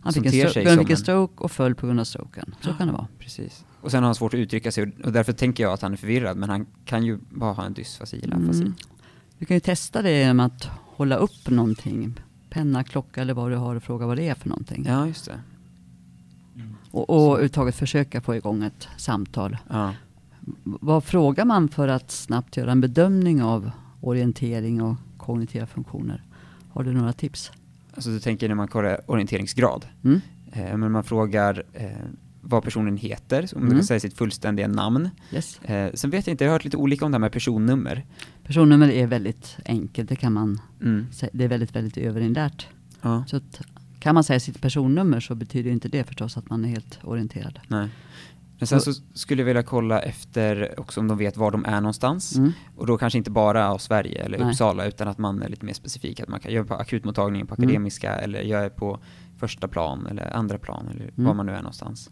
[0.00, 2.54] han fick en, stro- som fick en stroke och föll på grund av stroken.
[2.60, 3.06] Så kan det vara.
[3.18, 3.64] precis.
[3.80, 5.96] Och sen har han svårt att uttrycka sig och- därför tänker jag att han är
[5.96, 8.60] förvirrad, men han kan ju bara ha en dysfasi eller afasi.
[8.60, 8.74] Mm.
[9.38, 12.14] Du kan ju testa det genom att hålla upp någonting.
[12.50, 14.84] Penna, klocka eller vad du har och fråga vad det är för någonting.
[14.88, 15.40] Ja, just det.
[16.90, 19.56] Och, och överhuvudtaget försöka få igång ett samtal.
[19.68, 19.94] Ja.
[20.64, 26.22] Vad frågar man för att snabbt göra en bedömning av orientering och kognitiva funktioner?
[26.72, 27.52] Har du några tips?
[28.00, 29.86] Alltså du tänker när man kollar orienteringsgrad.
[30.04, 30.20] Mm?
[30.52, 31.88] Eh, men man frågar eh,
[32.40, 33.74] vad personen heter, om Mm.
[33.74, 35.10] kan säga sitt fullständiga namn.
[35.32, 35.58] Yes.
[35.62, 38.04] Eh, sen vet jag inte, jag har hört lite olika om det här med personnummer.
[38.44, 40.08] Personnummer är väldigt enkelt.
[40.08, 41.06] Det kan man Mm.
[41.32, 42.66] Det är väldigt, väldigt överinlärt.
[43.02, 43.60] Ja, Så att,
[43.98, 47.60] kan man säga sitt personnummer så betyder inte det förstås att man är helt orienterad.
[47.68, 47.88] nej.
[48.60, 51.80] Men sen så skulle jag vilja kolla efter också om de vet var de är
[51.80, 52.36] någonstans.
[52.36, 52.52] Mm.
[52.76, 54.48] Och då kanske inte bara av Sverige eller Nej.
[54.48, 56.20] Uppsala, utan att man är lite mer specifik.
[56.20, 57.68] Att man kan, är på akutmottagningen på Mm.
[57.68, 58.98] Akademiska, eller jag är på
[59.38, 61.24] första plan, eller andra plan, eller Mm.
[61.26, 62.10] var man nu är någonstans.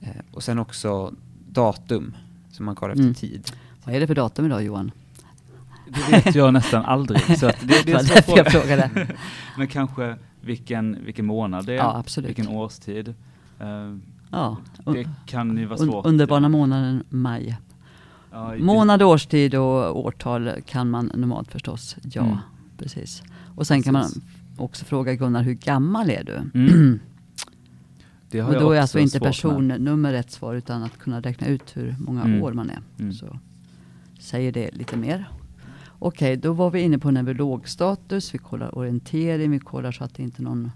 [0.00, 1.14] Eh, och sen också
[1.48, 2.14] datum,
[2.52, 3.14] som man kollar efter Mm.
[3.14, 3.50] tid.
[3.84, 4.90] Vad är det för datum idag Johan?
[5.88, 7.38] Det vet jag nästan aldrig.
[7.38, 8.50] Så att det, det är därför jag fråga.
[8.50, 8.90] frågade.
[9.58, 13.14] Men kanske vilken, vilken månad det är, Ja, vilken årstid.
[13.60, 13.96] Eh,
[14.36, 14.56] Ja.
[14.92, 16.06] det kan ju vara svårt.
[16.06, 17.56] underbara månaden maj.
[18.32, 21.96] Ja, Månad, årstid och årtal kan man normalt förstås.
[22.02, 22.36] Ja, Mm.
[22.78, 23.22] precis.
[23.54, 24.22] Och sen kan man Precis.
[24.56, 26.60] också fråga Gunnar, hur gammal är du?
[26.60, 26.98] Mm.
[28.30, 31.76] Det har och då är alltså inte personnummer rätt svar utan att kunna räkna ut
[31.76, 32.42] hur många Mm.
[32.42, 32.80] år man är.
[32.98, 33.12] Mm.
[33.12, 33.38] Så
[34.20, 35.28] säger det lite mer.
[35.98, 38.34] Okej, då var vi inne på neurologstatus.
[38.34, 40.70] Vi kollar orientering, vi kollar så att det inte är någon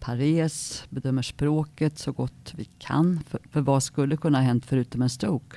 [0.00, 3.20] pares, bedömer språket så gott vi kan.
[3.28, 5.56] För, för vad skulle kunna ha hänt förutom en stroke?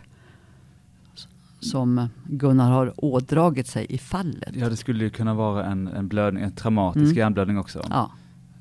[1.59, 4.55] Som Gunnar har ådragit sig i fallet.
[4.55, 7.15] Ja, det skulle ju kunna vara en, en blödning, en traumatisk Mm.
[7.17, 7.85] hjärnblödning också.
[7.89, 8.11] Ja,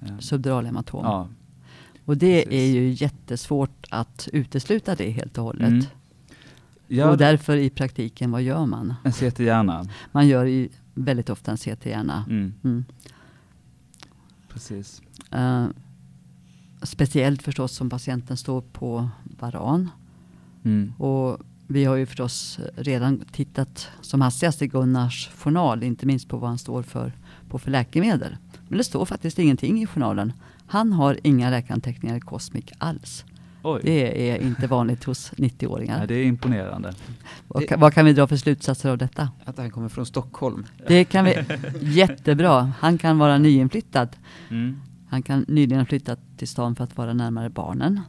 [0.07, 1.05] Eh, subdural hematom.
[1.05, 1.29] ja.
[2.05, 2.53] Och det precis.
[2.61, 5.69] är ju jättesvårt att utesluta det helt och hållet.
[5.69, 5.85] Mm.
[6.89, 8.95] Ja, och därför i praktiken, vad gör man?
[9.05, 9.87] en CT-hjärna.
[10.13, 12.25] Man gör ju väldigt ofta en CT-hjärna.
[12.29, 12.55] Mm.
[12.65, 12.85] Mm.
[14.49, 15.03] Precis.
[15.33, 15.67] Eh,
[16.83, 19.09] speciellt förstås som patienten står på
[19.41, 19.91] varan.
[20.65, 20.93] Mm.
[20.99, 26.37] Och vi har ju förstås redan tittat som hastigast i Gunnars journal, inte minst på
[26.37, 27.13] vad han står för
[27.49, 28.37] på för läkemedel.
[28.69, 30.33] Men det står faktiskt ingenting i journalen.
[30.67, 33.25] Han har inga läkaranteckningar i Cosmic alls.
[33.63, 36.01] Oj, Det är inte vanligt hos 90-åringar.
[36.01, 36.95] ja, det är imponerande.
[37.49, 39.31] Vad, kan, vad kan vi dra för slutsatser av detta?
[39.45, 40.67] Att han kommer från Stockholm.
[40.89, 41.45] Det kan vi,
[41.81, 42.73] jättebra.
[42.79, 44.09] Han kan vara nyinflyttad.
[44.51, 44.81] Mm.
[45.13, 48.01] Han kan nyligen ha flyttat till stan för att vara närmare barnen.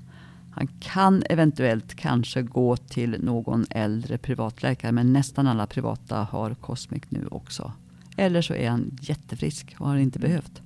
[0.52, 7.04] Han kan eventuellt kanske gå till någon äldre privatläkare, men nästan alla privata har Cosmic
[7.10, 7.72] nu också.
[8.18, 10.62] Eller så är han jättefrisk och har inte behövt.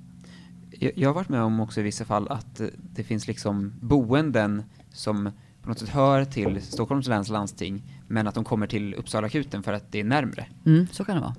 [0.95, 4.63] Jag, har varit med om också i vissa fall att eh, det finns liksom boenden
[4.91, 9.27] som på något sätt hör till Stockholms läns landsting, men att de kommer till Uppsala
[9.27, 10.45] akuten för att det är närmre.
[10.65, 11.35] Mm, så kan det vara.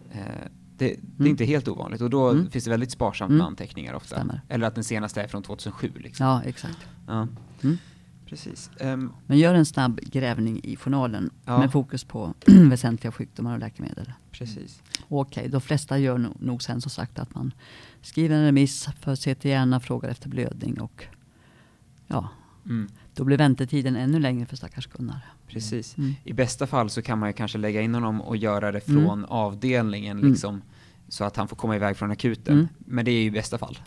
[0.79, 1.27] Det, det är Mm.
[1.31, 2.51] inte helt ovanligt och då Mm.
[2.51, 3.39] finns det väldigt sparsamt Mm.
[3.39, 4.15] med anteckningar ofta.
[4.17, 4.41] Stämmer.
[4.49, 6.27] Eller att den senaste är från 2007 liksom.
[6.27, 6.79] Ja, exakt.
[7.07, 7.29] Ja.
[7.63, 7.79] Mm.
[8.27, 8.71] Precis.
[8.81, 11.59] Ehm, Men gör en snabb grävning i journalen Ja.
[11.59, 14.13] med fokus på väsentliga sjukdomar och läkemedel.
[14.31, 14.83] precis.
[15.09, 17.55] Okej, de flesta gör nog, nog sen som sagt att man
[18.03, 21.05] skriver en remiss för CT-hjärna, frågar efter blödning och
[22.07, 22.29] ja,
[22.67, 22.89] Mm.
[23.19, 25.21] Då blir väntetiden ännu längre för stackars Gunnar.
[25.49, 25.99] Precis.
[25.99, 26.15] Mm.
[26.25, 29.05] I bästa fall så kan man ju kanske lägga in honom och göra det Mm.
[29.05, 30.31] från avdelningen Mm.
[30.31, 30.63] liksom,
[31.09, 32.55] så att han får komma iväg från akuten.
[32.55, 32.69] Mm.
[32.79, 33.79] Men det är ju i bästa fall.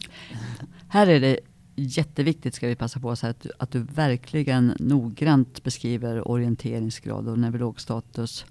[0.88, 1.40] Här är det
[1.76, 7.40] jätteviktigt, ska vi passa på, så att, du, att du verkligen noggrant beskriver orienteringsgrad och
[7.40, 8.46] neurologstatus.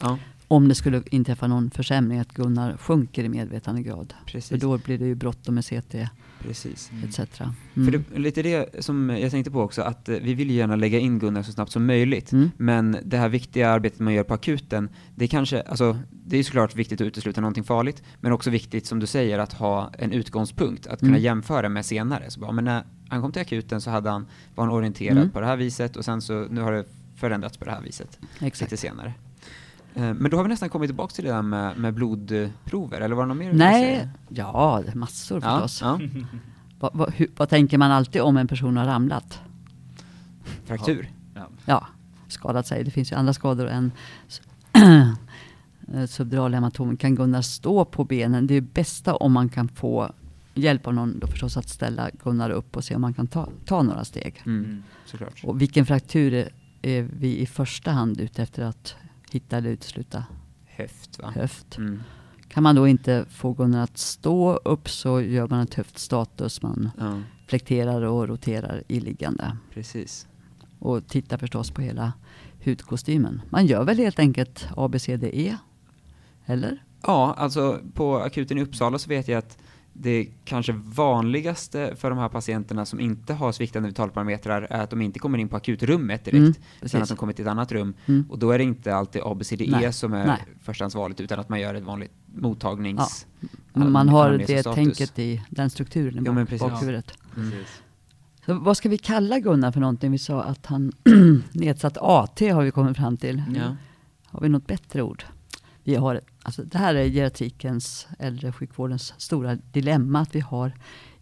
[0.00, 0.18] Ja,
[0.50, 4.14] Om det skulle inträffa någon försämring, att Gunnar sjunker i medvetandegrad.
[4.24, 4.60] För precis.
[4.60, 5.94] då blir det ju bråttom med CT
[6.42, 6.90] precis.
[6.92, 7.04] Mm.
[7.08, 7.16] etc.
[7.16, 7.90] För Mm.
[8.10, 10.76] det är lite det som jag tänkte på också, att eh, vi vill ju gärna
[10.76, 12.32] lägga in Gunnar så snabbt som möjligt.
[12.32, 12.50] Mm.
[12.56, 16.42] Men det här viktiga arbetet man gör på akuten, det är kanske, alltså, det är
[16.42, 20.12] såklart viktigt att utesluta någonting farligt, men också viktigt som du säger att ha en
[20.12, 21.22] utgångspunkt, att kunna Mm.
[21.22, 22.30] jämföra med senare.
[22.30, 25.30] Så bara, men när han kom till akuten så hade han, var han orienterad Mm.
[25.30, 26.84] på det här viset och sen så, nu har det
[27.16, 28.60] förändrats på det här viset Exakt.
[28.70, 29.12] lite senare.
[29.94, 33.14] Eh, Men då har vi nästan kommit tillbaka till det där med, med blodprover, eller
[33.14, 35.80] var det något mer Nej, ja, massor Ja, förstås.
[35.82, 36.00] ja.
[36.80, 39.40] Vad, vad, hur, vad tänker man alltid om en person har ramlat?
[40.64, 41.10] Fraktur.
[41.34, 41.48] Ja.
[41.64, 41.86] Ja,
[42.28, 42.84] skadat sig.
[42.84, 43.92] Det finns ju andra skador än
[45.94, 46.96] eh, subdural hematom.
[46.96, 48.46] Kan Gunnar stå på benen?
[48.46, 50.12] Det är bästa om man kan få
[50.54, 53.48] hjälp av någon då förstås att ställa Gunnar upp och se om man kan ta,
[53.64, 54.42] ta några steg.
[54.46, 54.64] Mm.
[54.64, 54.82] Mm.
[55.04, 55.44] Såklart.
[55.44, 56.48] Och vilken fraktur är,
[56.82, 58.94] är vi i första hand ute efter att
[59.34, 60.24] hitta eller utesluta
[60.66, 61.30] Höft va?
[61.30, 61.76] höft.
[61.78, 62.02] Mm.
[62.48, 66.62] Kan man då inte få Gunnar att stå upp så gör man ett höftstatus.
[66.62, 69.56] Man Ja, flekterar och roterar i liggande.
[69.74, 70.26] precis.
[70.78, 72.12] Och tittar förstås på hela
[72.64, 73.42] hudkostymen.
[73.50, 75.56] Man gör väl helt enkelt ABCDE?
[76.46, 76.82] Eller?
[77.02, 79.58] Ja, alltså på akuten i Uppsala så vet jag att
[80.00, 85.02] det kanske vanligaste för de här patienterna som inte har sviktande vitalparametrar är att de
[85.02, 87.94] inte kommer in på akutrummet direkt, Mm, utan att de kommer till ett annat rum.
[88.06, 88.26] Mm.
[88.30, 90.44] Och då är det inte alltid ABCDE Nej, som är nej.
[90.62, 93.26] förstahandsvalet, utan att man gör ett vanligt mottagnings...
[93.72, 94.74] Men man har det anamnesstatus.
[94.74, 96.68] tänket i den strukturen i Jo, men bak- precis.
[96.68, 97.12] bakhuvudet.
[97.36, 97.50] Mm.
[97.50, 97.82] Precis.
[98.46, 100.10] Så vad ska vi kalla Gunnar för någonting?
[100.12, 100.92] Vi sa att han
[101.52, 103.42] nedsatt AT har vi kommit fram till.
[103.56, 103.76] Ja.
[104.26, 105.24] Har vi något bättre ord?
[105.88, 110.20] Vi har, alltså det här är geriatrikens, äldresjukvårdens stora dilemma.
[110.20, 110.72] Att vi har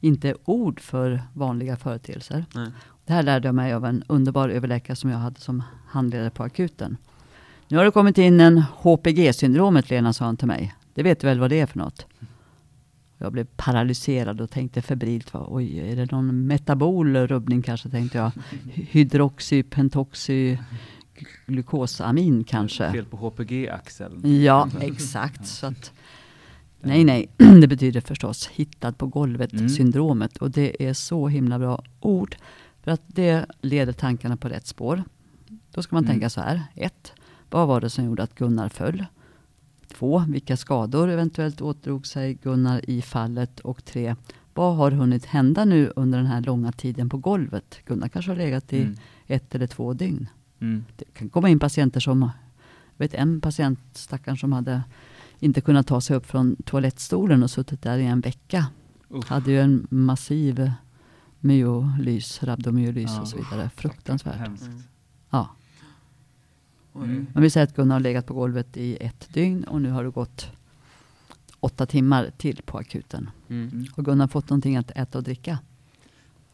[0.01, 2.45] inte ord för vanliga företeelser.
[2.55, 2.71] Nej.
[3.05, 6.43] Det här lärde jag mig av en underbar överläkare som jag hade som handledare på
[6.43, 6.97] akuten.
[7.69, 10.75] Nu har det kommit in en HPG-syndromet Lena, sa han till mig.
[10.95, 12.07] Det vet du väl vad det är för något?
[13.19, 18.19] Jag blev paralyserad och tänkte febrilt, va, oj, är det någon metabol rubbning kanske, tänkte
[18.19, 18.31] jag.
[18.73, 20.59] Hydroxy, pentoxy,
[21.47, 22.93] glukosamin kanske.
[22.93, 24.43] Fel på HPG-axeln.
[24.45, 25.47] Ja, exakt.
[25.47, 25.93] Så att,
[26.81, 27.29] nej, nej,
[27.61, 29.11] det betyder förstås hittad på Mm.
[29.11, 30.37] golvet-syndromet.
[30.37, 32.37] Och det är så himla bra ord.
[32.83, 35.03] För att det leder tankarna på rätt spår.
[35.71, 36.13] Då ska man Mm.
[36.15, 36.63] tänka så här.
[36.75, 37.13] Ett,
[37.51, 39.05] vad var det som gjorde att Gunnar föll?
[39.95, 43.61] Två, vilka skador eventuellt åtdrog sig Gunnar i fallet?
[43.61, 44.15] Och tre,
[44.55, 47.79] vad har hunnit hända nu under den här långa tiden på golvet?
[47.87, 48.95] Gunnar kanske har legat i Mm.
[49.27, 50.29] ett eller två dygn.
[50.61, 50.85] Mm.
[50.97, 52.21] Det kan komma in patienter som,
[52.97, 54.83] jag vet en patient stackaren som hade
[55.39, 58.67] inte kunnat ta sig upp från toalettstolen och suttit där i en vecka.
[59.09, 59.29] Uff.
[59.29, 60.71] Hade ju en massiv
[61.41, 63.71] myolys, rabdomyolys Ja, och så vidare.
[63.77, 64.37] Fruktansvärt.
[64.37, 64.71] Hemskt.
[65.31, 65.51] Ja.
[66.95, 67.27] Mm.
[67.33, 70.05] Men vi säger att Gunnar har legat på golvet i ett dygn och nu har
[70.05, 70.51] det gått
[71.61, 73.31] åtta timmar till på akuten.
[73.49, 73.69] Mm.
[73.69, 73.87] Mm.
[73.97, 75.59] Och Gunnar har fått någonting att äta och dricka.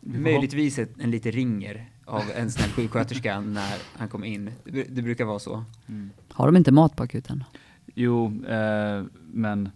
[0.00, 4.50] Möjligtvis ett, en liten ringer av en snäll sjuksköterska när han kom in.
[4.64, 5.64] Det, det brukar vara så.
[5.86, 6.10] Mm.
[6.32, 7.44] Har de inte mat på akuten?
[7.94, 9.70] Jo, eh, men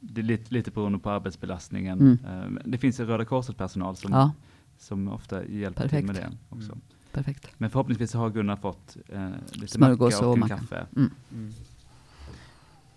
[0.00, 2.00] det är lite, lite beroende på arbetsbelastningen.
[2.00, 2.18] Mm.
[2.24, 4.32] Eh, men det finns ju Röda Korset-personal som, Ja,
[4.78, 6.06] som ofta hjälper Perfekt.
[6.06, 6.72] till med det också.
[6.72, 6.80] Mm.
[7.12, 7.46] perfekt.
[7.58, 10.56] Men förhoppningsvis har Gunnar fått eh, lite Smörgås macka och, och en macka.
[10.56, 10.86] kaffe.
[10.96, 11.10] Mm.
[11.32, 11.52] Mm.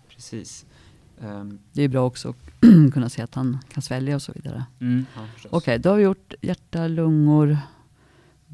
[0.08, 0.66] Precis.
[1.20, 2.36] Ehm, Det är bra också att
[2.92, 4.64] kunna se att han kan svälja och så vidare.
[4.80, 5.06] Mm.
[5.16, 5.26] ja.
[5.50, 7.58] Okej, då har vi gjort hjärta, lungor,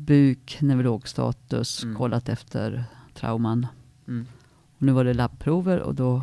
[0.07, 1.97] buk, neurologstatus, Mm.
[1.97, 2.85] kollat efter
[3.15, 3.67] trauman.
[4.09, 4.27] Mm.
[4.77, 6.23] Och nu var det labbprover och då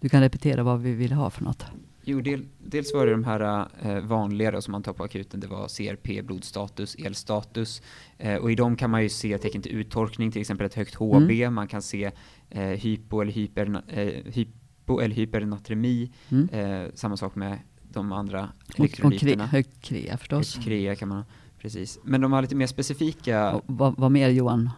[0.00, 1.64] du kan repetera vad vi vill ha för något.
[2.04, 5.40] Jo, del, dels var det de här eh, vanliga då, som man tar på akuten.
[5.40, 7.82] Det var CRP, blodstatus, elstatus.
[8.18, 10.94] Eh, och i dem kan man ju se tecken till uttorkning, till exempel ett högt
[10.94, 11.30] HB.
[11.42, 11.54] Mm.
[11.54, 12.10] Man kan se
[12.50, 16.10] eh, hypo eller hyper, eh, hypo eller hypernatremi.
[16.28, 16.48] Mm.
[16.48, 19.46] Eh, samma sak med de andra Och, och kre, elektrolyterna.
[19.46, 20.54] högt krea förstås.
[20.56, 21.24] Högt krea kan man ha.
[21.62, 21.98] Precis.
[22.02, 23.52] Men de har lite mer specifika...
[23.52, 24.70] Och vad, vad mer Johan?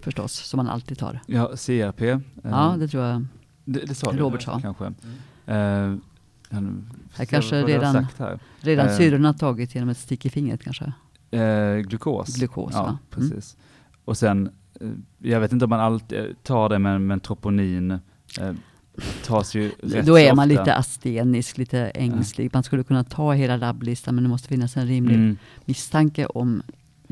[0.00, 1.20] Förstås, som man alltid tar.
[1.26, 2.00] Ja, CRP.
[2.02, 3.26] eh, Ja, det tror jag.
[3.64, 4.60] det, det sa du Robert sa.
[4.60, 4.84] kanske.
[5.46, 5.94] Mm.
[5.94, 5.98] Eh,
[6.50, 8.38] han- Här kanske redan- sagt här.
[8.60, 8.96] Redan Eh.
[8.96, 10.92] syrorna tagit genom ett stick i fingret kanske.
[11.30, 12.36] Eh, glukos.
[12.36, 12.98] Glukos, ja, va?
[13.10, 13.56] precis.
[14.04, 18.52] Och sen, eh, jag vet inte om man alltid tar det, men, men troponin eh,
[19.26, 20.60] tas ju rätt Då är man ofta.
[20.62, 22.50] lite astenisk, lite ängslig.
[22.52, 26.62] Man skulle kunna ta hela labblistan men det måste finnas en rimlig Mm, misstanke om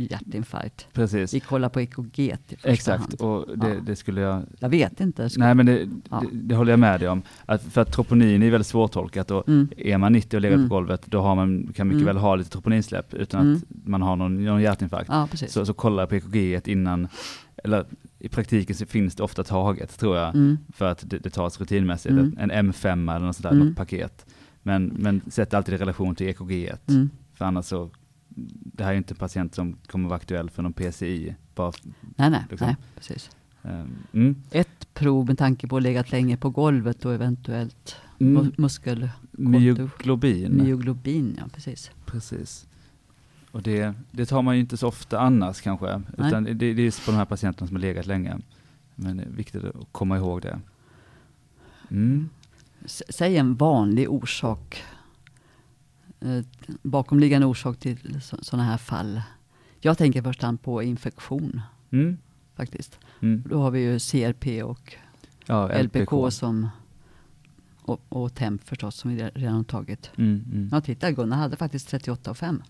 [0.04, 0.86] hjärtinfarkt.
[0.92, 1.34] precis.
[1.34, 3.14] Vi kollar på EKG Exakt, hand.
[3.14, 3.80] och det, Ja.
[3.86, 4.42] det skulle jag...
[4.58, 5.30] Jag vet inte.
[5.30, 6.22] Ska- Nej men det, Ja.
[6.32, 7.22] det, det håller jag med dig om.
[7.46, 9.68] Att, för att troponin är väldigt svårtolkat och Mm.
[9.76, 10.68] är man 90 och lägger Mm.
[10.68, 12.06] på golvet, då har man, kan mycket Mm.
[12.06, 13.56] väl ha lite troponinsläpp utan Mm.
[13.56, 15.08] att man har någon, någon hjärtinfarkt.
[15.12, 15.28] Ja.
[15.48, 17.08] Så, så kolla på EKG innan,
[17.64, 17.84] eller
[18.18, 20.58] i praktiken så finns det ofta taget tror jag, Mm.
[20.72, 22.36] för att det, det tas rutinmässigt, Mm.
[22.38, 23.66] en M5 eller något där, Mm.
[23.66, 24.26] något paket.
[24.62, 26.72] Men, men sätt alltid i relation till EKG,
[27.34, 27.90] för annars så,
[28.74, 31.34] det här är ju inte en patient som kommer vara aktuell för någon PCI.
[31.54, 31.72] Bara,
[32.16, 32.66] Nej, nej, Liksom.
[32.66, 33.30] nej, precis.
[33.62, 34.42] ehm, mm.
[34.50, 38.42] Ett prov med tanke på att legat länge på golvet och eventuellt Mm.
[38.42, 41.90] mu- muskel, Myoglobin, myoglobin, ja precis.
[42.06, 42.66] precis.
[43.50, 46.28] Och det, det tar man ju inte så ofta annars kanske, Nej.
[46.28, 48.38] utan det, det är just på de här patienterna som har legat länge.
[48.94, 50.60] Men det är viktigt att komma ihåg det.
[51.90, 52.28] Mm.
[52.86, 54.82] Säg en vanlig orsak,
[56.82, 59.22] bakomliggande orsak till sådana här fall.
[59.80, 61.60] Jag tänker först hand på infektion
[61.92, 62.18] Mm.
[62.56, 62.98] faktiskt.
[63.20, 63.42] Mm.
[63.48, 64.96] Då har vi ju CRP och
[65.46, 66.68] Ja, LPK, som
[67.82, 70.10] och, och TEMP förstås som vi redan tagit.
[70.16, 70.68] Mm, mm.
[70.72, 72.62] Ja, titta Gunnar hade faktiskt 38 och 5.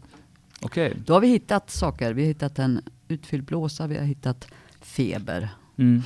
[0.61, 0.97] Okej.
[1.07, 2.15] Då har vi hittat saker.
[2.15, 4.49] Vi har hittat en utfylld blåsa, vi har hittat
[4.81, 5.49] feber.
[5.77, 6.03] Mm.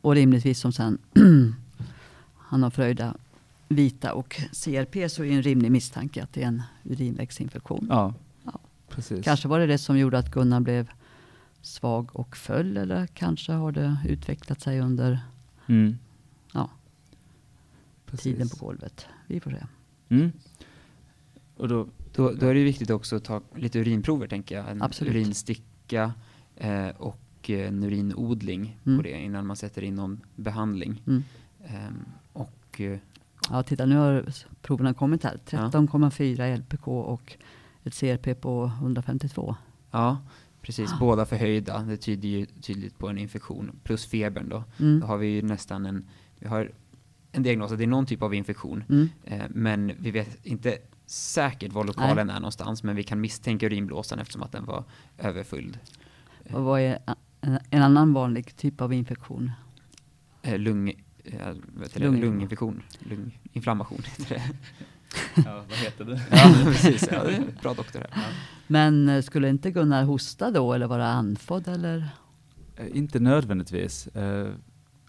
[0.00, 0.98] och rimligtvis som sen
[2.36, 3.14] han har förhöjda
[3.68, 7.86] vita och CRP så är en rimlig misstanke att det är en urinvägsinfektion.
[7.90, 8.58] Ja, Ja.
[8.88, 9.24] precis.
[9.24, 10.90] Kanske var det det som gjorde att Gunnar blev
[11.60, 15.20] svag och föll eller kanske har det utvecklat sig under
[15.68, 15.98] Mm.
[16.52, 16.70] Ja.
[18.06, 18.22] Precis.
[18.22, 19.06] tiden på golvet.
[19.26, 19.66] Vi får se.
[20.08, 20.32] Mm.
[21.56, 24.70] Och då, Då, då är det viktigt också att ta lite urinprover, tänker jag.
[24.70, 25.10] En Absolut.
[25.14, 26.12] urinsticka
[26.56, 28.98] eh, och en urinodling Mm.
[28.98, 31.02] på det innan man sätter in någon behandling.
[31.06, 31.24] Mm.
[31.64, 32.98] Ehm, och eh,
[33.50, 34.24] Ja, titta nu har
[34.62, 35.40] proverna kommit här.
[35.50, 35.58] Ja.
[35.58, 37.36] 13,4 LPK och
[37.84, 39.56] ett CRP på 152.
[39.90, 40.18] ja,
[40.62, 40.98] precis.
[41.00, 41.78] Båda förhöjda.
[41.82, 43.80] Det tyder ju tydligt på en infektion.
[43.84, 44.64] Plus febern då.
[44.78, 45.00] Mm.
[45.00, 46.72] Då har vi ju nästan en, vi har
[47.32, 48.84] en diagnos att det är någon typ av infektion.
[48.88, 49.08] Mm.
[49.24, 52.82] Eh, men vi vet inte säkert var lokalen är någonstans.
[52.82, 54.84] Men vi kan misstänka urinblåsan eftersom att den var
[55.18, 55.78] överfylld.
[56.52, 56.98] Och vad är
[57.40, 59.50] en, en annan vanlig typ av infektion?
[60.42, 61.54] Eh, lung, eh?
[61.94, 62.82] Lung- lunginfektion.
[62.98, 64.42] Lunginflammation heter det.
[65.44, 66.20] ja, vad heter det?
[66.30, 67.08] ja, precis.
[67.12, 68.24] Ja, det bra doktor här.
[68.66, 72.08] Men eh, skulle inte Gunnar hosta då eller vara andfådd eller?
[72.76, 74.08] Eh, Inte nödvändigtvis.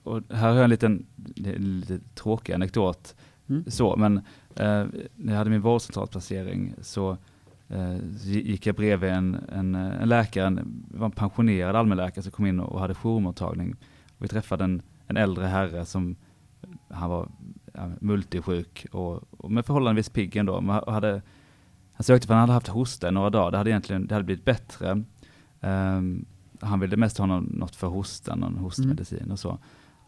[0.03, 3.15] Och här har jag en liten, lite tråkig anekdot.
[3.49, 3.63] Mm.
[3.67, 4.21] Så, men
[4.55, 7.17] när jag hade min vårdcentralsplacering så
[8.19, 12.45] så gick jag bredvid en, en, en läkare, en, var en pensionerad allmänläkare som kom
[12.45, 13.75] in och, och hade jourmottagning.
[14.17, 16.15] Och vi träffade en, en äldre herre som,
[16.89, 17.29] han var
[17.73, 20.59] ja, multisjuk och, och med förhållandevis pigg ändå.
[20.61, 21.21] Ha- hade,
[21.93, 24.45] han sökte för han hade haft hosta några dagar, det hade egentligen det hade blivit
[24.45, 25.03] bättre.
[25.61, 26.25] Ehm,
[26.61, 29.57] han ville mest ha någon, något för hostan, någon hostmedicin och så.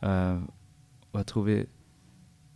[0.02, 0.44] Eh,
[1.12, 1.66] och jag tror vi,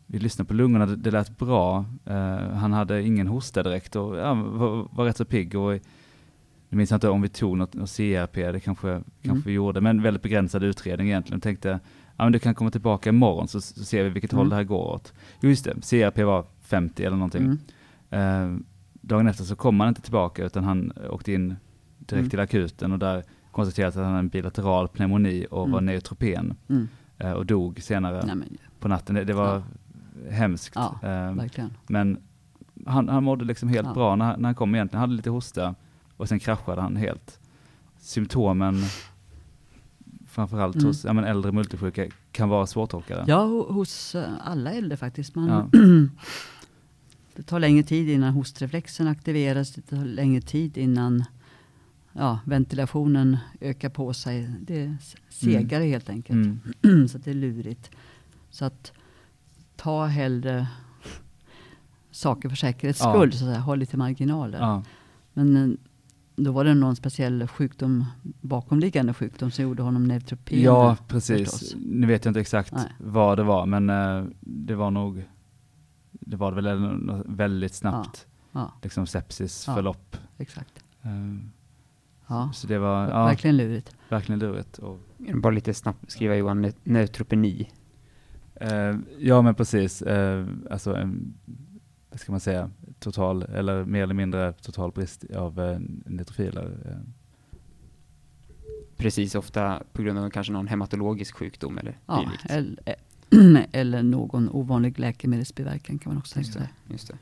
[0.06, 1.86] vi lyssnade på lungorna, det, det lät bra.
[2.06, 5.56] Eh, han hade ingen hosta direkt och ja, var, var rätt så pigg.
[5.56, 5.80] Och,
[6.74, 9.82] nu minns jag inte om vi tog något, något CRP, det kanske, kanske vi gjorde,
[9.82, 11.38] men väldigt begränsad utredning egentligen.
[11.38, 11.80] Jag tänkte,
[12.18, 14.40] ja men du kan komma tillbaka imorgon så, så ser vi vilket Mm.
[14.40, 15.14] håll det här går åt.
[15.42, 17.58] Jo just det, CRP var 50 eller någonting.
[18.10, 18.54] Mm.
[18.56, 18.60] Eh,
[19.02, 21.48] dagen efter så kom han inte tillbaka utan han åkte in
[22.00, 22.30] direkt Mm.
[22.30, 25.86] till akuten och där konstaterades att han hade en bilateral pneumoni och var Mm.
[25.86, 26.88] neutropen Mm.
[27.18, 29.16] eh, och dog senare Nej, men, på natten.
[29.16, 29.64] Det, det var
[30.30, 30.76] hemskt.
[30.76, 31.58] Ja, Eh,
[31.88, 32.18] men
[32.86, 33.94] han, han mådde liksom helt Ja.
[33.94, 35.00] bra när, när han kom egentligen.
[35.00, 35.76] Han hade lite hosta
[36.18, 37.40] och sen kraschade han helt.
[38.00, 38.76] Symptomen,
[40.28, 40.88] framförallt Mm.
[40.88, 43.24] hos ja, men äldre multisjuka, kan vara svårtolkade.
[43.28, 45.36] Ja, ho- hos eh, alla äldre faktiskt.
[45.36, 45.70] Man, Ja.
[47.36, 49.72] det tar längre tid innan hostreflexen aktiveras.
[49.74, 51.24] Det tar längre tid innan
[52.14, 54.50] ja, ventilationen ökar på sig.
[54.62, 54.98] Det är
[55.30, 56.62] segare helt enkelt.
[56.84, 57.08] Mm.
[57.08, 57.90] så det är lurigt.
[58.50, 58.92] Så att
[59.76, 60.68] ta hellre
[62.12, 63.14] saker för säkerhets Ja.
[63.14, 63.32] skull.
[63.32, 63.60] Så att säga.
[63.60, 64.60] Ha lite marginaler.
[64.60, 64.84] Ja.
[65.34, 65.78] Men eh,
[66.36, 68.06] då var det någon speciell sjukdom,
[68.42, 70.62] bakomliggande sjukdom som gjorde honom neutropen.
[70.62, 71.52] ja, precis.
[71.52, 71.76] förstås.
[71.86, 72.92] Nu vet jag inte exakt Nej.
[72.98, 75.24] vad det var, men eh, det var nog
[76.12, 79.76] det var väl något väldigt snabbt Ja, liksom sepsis Ja.
[79.76, 80.18] förlopp.
[80.38, 80.84] exakt.
[81.02, 81.10] Eh,
[82.28, 83.96] Ja, Så det var ja, verkligen lurigt.
[84.10, 84.78] verkligen lurigt.
[84.78, 85.00] Och,
[85.42, 87.72] Bara lite snabbt skriva Johan, neu- neutropeni.
[88.56, 91.34] eh, ja men precis, eh, alltså en,
[92.14, 96.78] vad ska man säga, total eller mer eller mindre total brist av eh, neutrofiler.
[96.86, 96.98] Eh.
[98.98, 102.96] Precis, ofta på grund av kanske någon hematologisk sjukdom eller Ja, eller,
[103.72, 106.70] eller någon ovanlig läkemedelsbiverkan kan man också tänka Just sig.
[106.88, 107.18] det, just det.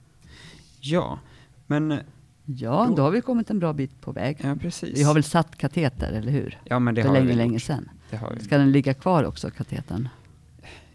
[0.79, 1.19] Ja,
[1.67, 1.99] men,
[2.45, 4.37] Ja, Då- då har vi kommit en bra bit på väg.
[4.43, 4.99] ja precis.
[4.99, 6.59] Vi har väl satt kateter, eller hur?
[6.65, 7.89] ja, men det För har länge, vi länge sedan.
[8.09, 8.43] Det har vi.
[8.43, 10.09] Ska den ligga kvar också, katetern?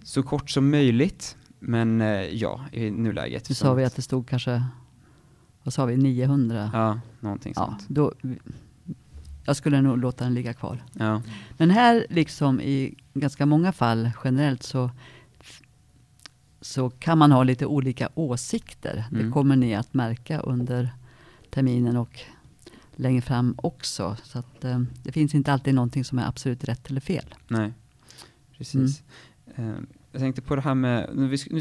[0.02, 3.48] Så kort som möjligt, men eh, ja, i nuläget.
[3.48, 4.64] Nu sa vi att det stod kanske,
[5.62, 6.70] vad sa vi, 900?
[6.72, 7.84] Ja, någonting Ja, sånt.
[7.88, 8.12] då,
[9.44, 10.82] jag skulle nog låta den ligga kvar.
[10.92, 11.22] Ja.
[11.56, 14.90] Men här, liksom i ganska många fall generellt, så,
[16.60, 19.04] så kan man ha lite olika åsikter.
[19.10, 19.32] Det Mm.
[19.32, 20.90] kommer ni att märka under
[21.50, 22.20] terminen och
[22.96, 24.16] längre fram också.
[24.22, 27.34] Så att, eh, det finns inte alltid någonting som är absolut rätt eller fel.
[27.48, 27.72] Nej,
[28.56, 29.02] precis.
[29.56, 29.70] Mm.
[29.74, 29.80] Eh,
[30.16, 31.60] jag tänkte på det här med, nu, nu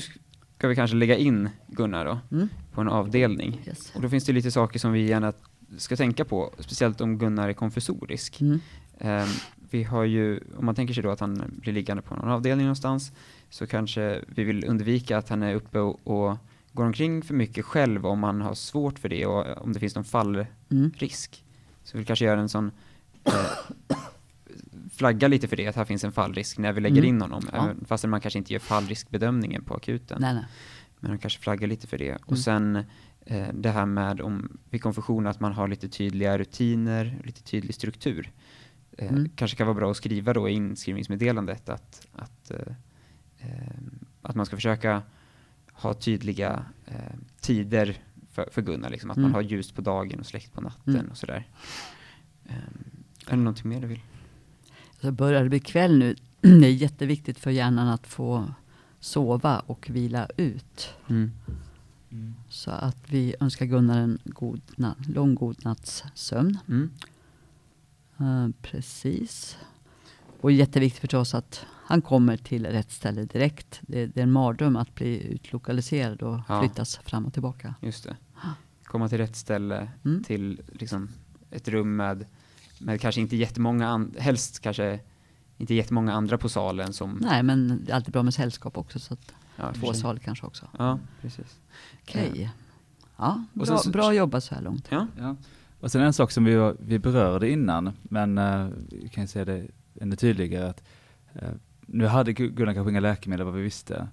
[0.57, 2.49] ska vi kanske lägga in Gunnar då, Mm.
[2.73, 3.61] på en avdelning.
[3.67, 3.91] Yes.
[3.95, 5.33] Och då finns det lite saker som vi gärna
[5.77, 8.41] ska tänka på, speciellt om Gunnar är konfessorisk.
[8.41, 8.59] Mm.
[8.97, 9.27] Eh,
[9.69, 12.65] vi har ju, om man tänker sig då att han blir liggande på någon avdelning
[12.65, 13.11] någonstans,
[13.49, 16.37] så kanske vi vill undvika att han är uppe och, och
[16.73, 19.95] går omkring för mycket själv om man har svårt för det och om det finns
[19.95, 20.49] någon fallrisk.
[20.71, 20.91] Mm.
[21.83, 22.71] Så vi kanske gör en sån
[23.23, 23.33] eh,
[24.97, 27.09] flagga lite för det, att här finns en fallrisk när vi lägger Mm.
[27.09, 27.43] in honom.
[27.53, 27.69] Ja.
[27.85, 30.17] Fastän man kanske inte gör fallriskbedömningen på akuten.
[30.21, 30.45] Nej, nej.
[30.99, 32.09] Men de kanske flaggar lite för det.
[32.09, 32.21] Mm.
[32.25, 32.75] Och sen
[33.25, 37.75] eh, det här med om vid konfession att man har lite tydliga rutiner, lite tydlig
[37.75, 38.31] struktur.
[38.97, 39.29] eh, Mm.
[39.35, 42.59] kanske kan vara bra att skriva då i inskrivningsmeddelandet att, att, eh,
[43.39, 43.77] eh,
[44.21, 45.01] att man ska försöka
[45.71, 46.95] ha tydliga eh,
[47.41, 47.97] tider
[48.31, 49.31] för, för Gunnar, liksom, att Mm.
[49.31, 51.07] man har ljus på dagen och släckt på natten Mm.
[51.11, 51.47] och sådär.
[52.45, 52.55] Eh,
[53.27, 54.01] är det någonting mer du vill?
[55.05, 56.15] Så börjar det bli kväll nu.
[56.41, 58.53] Det är jätteviktigt för hjärnan att få
[58.99, 60.89] sova och vila ut.
[61.07, 61.31] Mm.
[62.49, 64.61] Så att vi önskar Gunnar en god
[65.07, 66.57] lång god natts sömn.
[66.67, 66.89] Mm.
[68.17, 69.57] Eh, precis.
[70.41, 73.79] Och jätteviktigt förstås att han kommer till rätt ställe direkt.
[73.81, 76.61] Det, det är en mardröm att bli utlokaliserad och Ja.
[76.61, 77.75] flyttas fram och tillbaka.
[77.81, 78.15] Just det.
[78.83, 80.23] Komma till rätt ställe, Mm.
[80.23, 81.09] till liksom
[81.51, 82.25] ett rum med,
[82.79, 84.99] med kanske inte jättemånga, helst kanske
[85.57, 87.17] inte jättemånga andra på salen som...
[87.21, 88.99] Nej, men det är alltid bra med sällskap också.
[88.99, 90.67] Så att Ja, två sal kanske också.
[90.77, 91.59] Ja, precis.
[92.03, 92.51] Okej.
[93.17, 94.87] Ja, Och sen bra, bra jobbat så här långt.
[94.89, 95.07] Ja.
[95.19, 95.35] Ja.
[95.79, 99.27] Och sen en sak som vi, var- vi berörde innan, men uh, vi kan ju
[99.27, 99.67] säga det
[100.01, 100.83] ännu tydligare att
[101.33, 101.49] eh,
[101.85, 104.07] nu hade Gu- Gunnar kanske inga läkemedel vad vi visste,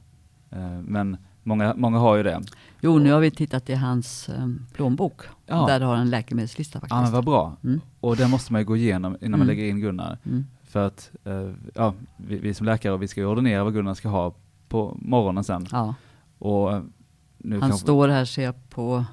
[0.50, 2.42] Eh, men många, många har ju det.
[2.80, 5.22] Jo, nu har vi tittat i hans um, plånbok.
[5.46, 5.66] Ja.
[5.66, 6.90] Där har han en läkemedelslista faktiskt.
[6.96, 7.56] Ja men vad bra.
[7.64, 7.80] Mm.
[8.00, 9.46] Och det måste man ju gå igenom innan man Mm.
[9.46, 10.18] lägger in Gunnar.
[10.26, 10.46] Mm.
[10.64, 14.08] För att eh, ja, vi, vi som läkare, vi ska ju ordinera vad Gunnar ska
[14.08, 14.34] ha
[14.68, 15.66] på morgonen sen.
[15.72, 15.94] Ja.
[16.38, 16.82] Och eh,
[17.38, 19.04] nu Han kanske- står här ser jag på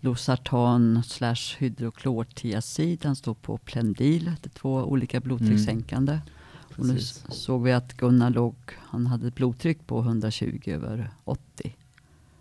[0.00, 3.04] Losartan slash hydroklortiazid.
[3.04, 6.18] Han står på Plendil, det är två olika blodtryckssänkande.
[6.78, 11.76] Och nu såg vi att Gunnar låg, han hade ett blodtryck på 120 över 80.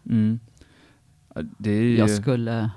[0.10, 0.40] Mm.
[1.58, 2.70] Ju, Jag skulle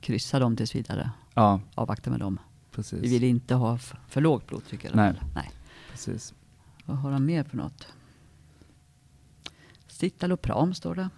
[0.00, 1.10] kryssa dem tills vidare.
[1.34, 2.38] ja Avvakta med dem.
[2.72, 3.02] precis.
[3.02, 5.14] Vi vill inte ha för lågt blodtryck alla Nej.
[5.14, 5.28] fall.
[5.34, 5.50] Nej.
[5.90, 6.34] precis.
[6.84, 7.86] Vad har han mer för något?
[9.88, 11.08] Citalopram står det.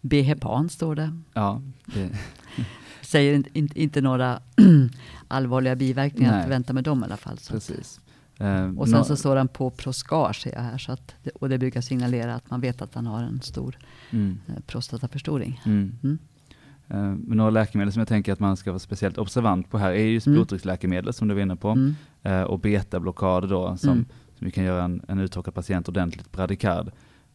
[0.00, 1.18] Behepan står det.
[1.32, 2.10] Ja, det,
[3.02, 4.42] Säger inte, inte, inte några
[5.28, 6.42] allvarliga biverkningar Nej.
[6.44, 7.38] att vänta med dem i alla fall.
[7.48, 8.00] Precis.
[8.38, 10.78] Eh, Och sen nå- så står han på Proscar ser jag här.
[10.78, 13.78] Så att, och det brukar signalera att man vet att han har en stor
[14.10, 15.60] mm, eh, prostataförstoring.
[15.66, 15.92] mm.
[16.02, 16.18] Mm.
[16.88, 16.96] Eh,
[17.28, 20.04] Men några läkemedel som jag tänker att man ska vara speciellt observant på här är
[20.06, 20.34] just Mm.
[20.36, 21.68] blodtrycksläkemedel som du var inne på.
[21.68, 21.94] Mm.
[22.22, 24.04] Eh, och betablockader då som, Mm.
[24.38, 26.86] som vi kan göra en, en uttråkad patient ordentligt bradikard.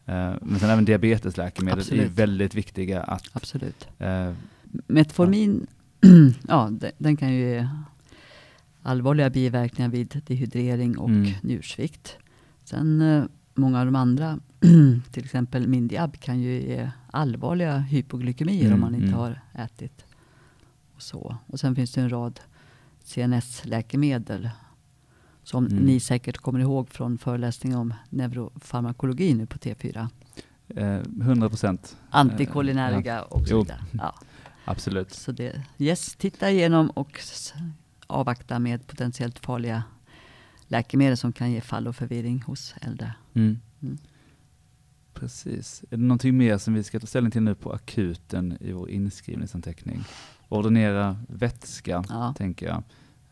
[0.06, 2.10] Eh, men sen även diabetesläkemedel är Absolut.
[2.10, 3.88] väldigt viktiga att Absolut.
[3.98, 4.32] eh,
[4.86, 5.66] Metformin,
[6.48, 7.66] ja, de- den kan ju
[8.82, 11.32] allvarliga biverkningar vid dehydrering och Mm.
[11.42, 12.16] njursvikt.
[12.64, 13.24] Sen eh,
[13.54, 14.38] många av de andra,
[15.12, 19.18] till exempel Mindiab, kan ju ge allvarliga hypoglykemier Mm, om man inte mm.
[19.18, 20.04] har ätit.
[20.94, 21.36] Och, så.
[21.46, 22.40] och sen finns det en rad
[23.04, 24.50] CNS-läkemedel
[25.42, 25.78] som Mm.
[25.84, 30.08] ni säkert kommer ihåg från föreläsningen om neurofarmakologi nu på T4.
[30.76, 31.96] eh, 100 procent.
[32.10, 33.80] Antikolinerga och så vidare.
[33.92, 34.14] Ja.
[34.64, 35.12] Absolut.
[35.14, 37.20] Så det, yes, titta igenom och
[38.10, 39.82] avvakta med potentiellt farliga
[40.66, 43.14] läkemedel som kan ge fall och förvirring hos äldre.
[43.34, 43.58] Mm.
[43.82, 43.98] Mm.
[45.14, 45.84] Precis.
[45.90, 48.90] Är det någonting mer som vi ska ta ställning till nu på akuten i vår
[48.90, 50.00] inskrivningsanteckning?
[50.48, 52.34] Ordinera vätska, Ja.
[52.36, 52.82] tänker jag.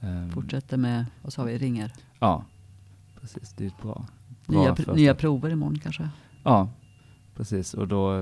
[0.01, 1.93] Ehm, Fortsätter med, vad sa vi, ringer.
[2.19, 2.45] Ja,
[3.21, 3.53] precis.
[3.57, 4.07] Det är ett bra,
[4.47, 6.09] bra Nya, pr- nya prover imorgon kanske?
[6.45, 6.69] Ja,
[7.35, 7.75] precis.
[7.75, 8.15] Och då,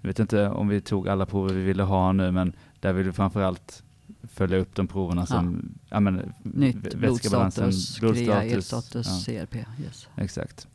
[0.00, 3.06] jag vet inte om vi tog alla prover vi ville ha nu, men där vill
[3.06, 3.83] vi framförallt
[4.28, 9.44] följa upp de proverna som, ja, men, Nytt vä- blodstatus, krea, blodstatus, elstatus, ja.
[9.46, 9.54] CRP.
[9.84, 10.08] Yes.
[10.16, 10.68] Exakt.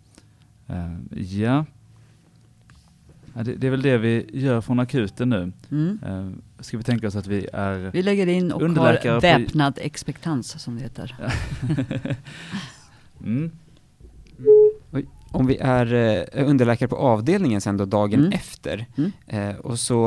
[0.67, 1.65] Eh, ja.
[3.33, 5.51] ja det, det är väl det vi gör från akuten nu.
[5.71, 5.99] Mm.
[6.07, 7.91] Uh, ska vi tänka oss att vi är...
[7.93, 11.15] Vi lägger in och har på- väpnad expektans som det heter.
[13.23, 13.51] mm.
[15.31, 18.31] Om vi är eh, underläkare på avdelningen sen då dagen Mm.
[18.31, 19.11] efter Mm.
[19.27, 20.03] eh, och, så,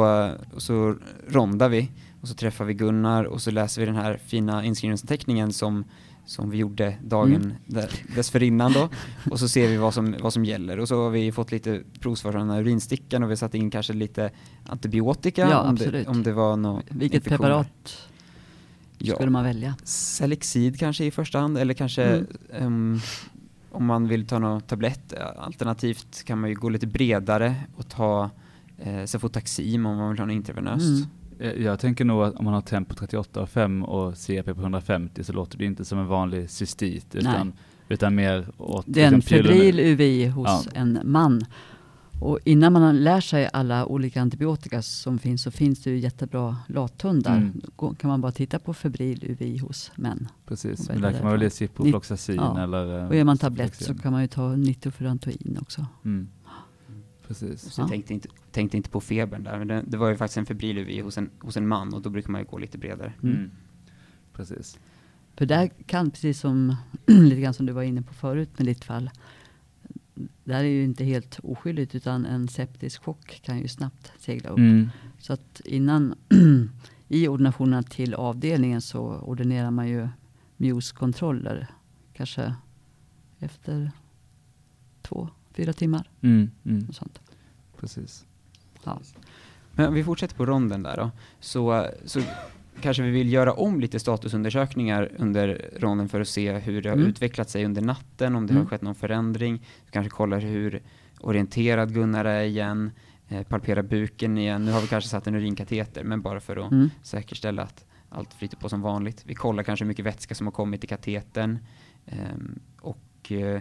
[0.55, 0.97] och så
[1.29, 1.91] rondar vi
[2.23, 5.85] och så träffar vi Gunnar och så läser vi den här fina inskrivningsanteckningen som,
[6.27, 7.53] som vi gjorde dagen Mm.
[7.67, 8.89] där, dessförinnan då
[9.31, 11.83] och så ser vi vad som, vad som gäller och så har vi fått lite
[12.01, 14.31] provsvar från urinstickan och vi har satt in kanske lite
[14.67, 17.99] antibiotika Ja, om, det, om det var något Vilket preparat
[18.99, 19.15] Ja.
[19.15, 19.75] skulle man välja?
[19.85, 22.27] Selexid kanske i första hand eller kanske Mm.
[22.53, 23.01] ehm,
[23.71, 25.15] om man vill ta någon tablett.
[25.39, 28.31] Alternativt kan man ju gå lite bredare och ta
[28.79, 30.87] eh, Cefotaxim om man vill ha något intravenöst.
[30.87, 31.07] Mm.
[31.43, 35.33] Eh, Jag tänker nog att om man har tempo 38,5 och CRP på 150 så
[35.33, 37.53] låter det inte som en vanlig cystit utan,
[37.89, 38.85] utan mer åt...
[38.89, 40.81] Det är en liksom febril UVI hos Ja.
[40.81, 41.41] en man.
[42.21, 46.57] Och innan man lär sig alla olika antibiotika som finns så finns det ju jättebra
[46.67, 47.37] lathundar.
[47.37, 47.61] Mm.
[47.99, 50.29] Kan man bara titta på febril UVI hos män.
[50.47, 52.63] Precis, men där kan man väl ge ciprofloxacin Ja.
[52.63, 52.99] eller...
[53.01, 55.87] eh, Och ger man tablett så kan man ju ta nitrofurantoin också.
[56.05, 56.29] Mm.
[57.29, 57.61] Precis.
[57.73, 57.89] Så jag Ja.
[57.89, 60.79] tänkte inte, tänkte inte på febern där, men det, det var ju faktiskt en febril
[60.79, 63.13] UVI hos en, hos en man och då brukar man ju gå lite bredare.
[63.23, 63.37] Mm.
[63.37, 63.51] Mm.
[64.33, 64.79] Precis.
[65.37, 68.85] För där kan, precis som lite grann som du var inne på förut med ditt
[68.85, 69.11] fall.
[70.45, 74.59] Där är ju inte helt oskyldigt utan en septisk chock kan ju snabbt segla upp.
[74.59, 74.91] Mm.
[75.19, 76.15] Så att innan
[77.09, 80.09] i ordinationerna till avdelningen så ordinerar man ju
[80.57, 81.67] MUSE-kontroller.
[82.13, 82.55] Kanske
[83.39, 83.91] efter
[85.03, 86.11] två, fyra timmar.
[86.21, 86.51] Mm.
[86.67, 86.87] Mm.
[86.89, 87.21] Och sånt.
[87.81, 88.25] Precis.
[88.85, 88.99] Ja.
[89.73, 92.21] Men om vi fortsätter på ronden där då, så, så
[92.81, 96.97] kanske vi vill göra om lite statusundersökningar under ronden för att se hur det har
[96.97, 97.09] Mm.
[97.09, 98.63] utvecklat sig under natten, om det Mm.
[98.63, 99.63] har skett någon förändring.
[99.91, 100.83] Kanske kollar hur
[101.21, 102.91] orienterad Gunnar är igen,
[103.29, 104.65] eh, palpera buken igen.
[104.65, 106.91] Nu har vi kanske satt en urinkateter, men bara för att Mm.
[107.03, 109.23] säkerställa att allt flyter på som vanligt.
[109.27, 111.59] Vi kollar kanske hur mycket vätska som har kommit i katetern
[112.07, 113.61] ehm, och eh,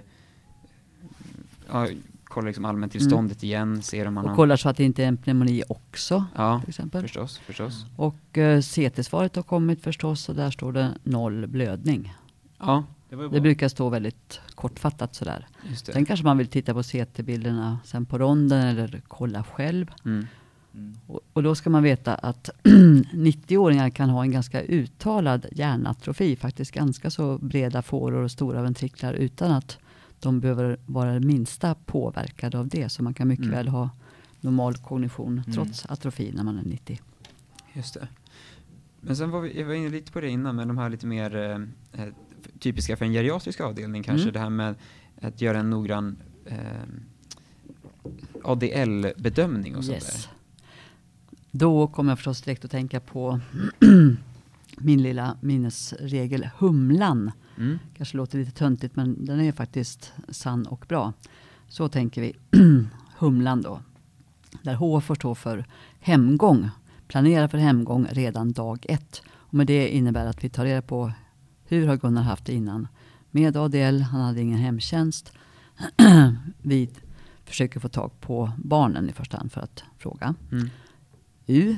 [1.72, 1.88] ja,
[2.24, 4.36] kollar liksom allmäntillståndet igen, ser om man Och har...
[4.36, 6.26] kollar så att det inte är en pneumoni också.
[6.36, 7.02] Ja, Till exempel.
[7.02, 7.86] förstås, förstås.
[7.96, 12.14] Och eh, CT-svaret har kommit förstås och där står det noll blödning.
[12.60, 13.36] Ja, det var ju bra.
[13.36, 15.48] Det brukar stå väldigt kortfattat sådär.
[15.70, 15.94] Just det.
[15.94, 19.92] Sen kanske man vill titta på CT-bilderna sen på ronden eller kolla själv.
[20.06, 20.28] Mm.
[21.08, 26.72] Och, och då ska man veta att 90-åringar kan ha en ganska uttalad hjärnatrofi, faktiskt
[26.72, 29.78] ganska så breda fåror och stora ventriklar utan att
[30.22, 32.90] de behöver vara minsta påverkade av det.
[32.90, 33.58] Så man kan mycket Mm.
[33.58, 33.90] väl ha
[34.42, 35.52] normal kognition Mm.
[35.54, 37.00] trots atrofi när man är 90.
[37.74, 38.08] Just det.
[39.02, 41.06] Men sen var vi, jag var inne lite på det innan, men de här lite
[41.08, 42.14] mer eh, eh,
[42.60, 44.34] typiska för en geriatrisk avdelning kanske, Mm.
[44.34, 44.76] det här med
[45.22, 46.58] att göra en noggrann eh,
[48.44, 50.14] ADL-bedömning och sånt Yes.
[50.26, 50.32] där.
[51.52, 53.40] Då kommer jag förstås direkt att tänka på
[54.84, 57.32] min lilla minnesregel Humlan.
[57.58, 57.80] Mm.
[57.98, 61.14] Kanske låter lite töntigt men den är faktiskt sann och bra.
[61.68, 62.36] Så tänker vi.
[63.18, 63.82] Humlan då.
[64.62, 65.66] Där H får stå för
[66.00, 66.70] hemgång.
[67.08, 69.22] Planera för hemgång redan dag ett.
[69.30, 71.12] Och med det innebär att vi tar reda på
[71.66, 72.88] hur har Gunnar haft det innan.
[73.32, 75.34] Med ADL, han hade ingen hemtjänst.
[76.62, 76.90] vi
[77.46, 80.36] försöker få tag på barnen i första hand för att fråga.
[80.52, 80.70] Mm.
[81.46, 81.76] U,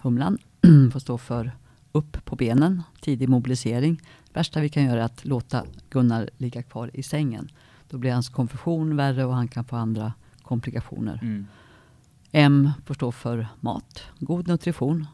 [0.00, 0.38] humlan,
[0.92, 1.52] får stå för
[1.96, 4.00] upp på benen, tidig mobilisering.
[4.26, 7.48] Det värsta vi kan göra är att låta Gunnar ligga kvar i sängen.
[7.90, 11.18] Då blir hans konfusion värre och han kan få andra komplikationer.
[11.22, 11.46] Mm.
[12.32, 15.06] M stå för mat, god nutrition.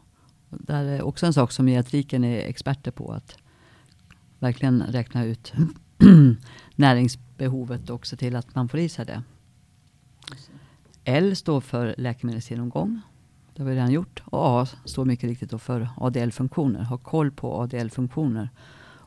[0.49, 3.11] Där är också en sak som geriatriken är experter på.
[3.11, 3.37] Att
[4.39, 5.53] verkligen räkna ut
[6.75, 9.23] näringsbehovet och se till att man får i sig det.
[11.03, 13.01] L står för läkemedelsgenomgång.
[13.55, 14.23] Det har vi redan gjort.
[14.25, 16.83] Och A står mycket riktigt då för ADL-funktioner.
[16.83, 18.49] Ha koll på ADL-funktioner.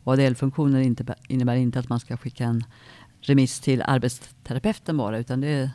[0.04, 0.96] ADL-funktioner
[1.28, 2.64] innebär inte att man ska skicka en
[3.20, 5.18] remiss till arbetsterapeuten bara.
[5.18, 5.70] Utan det är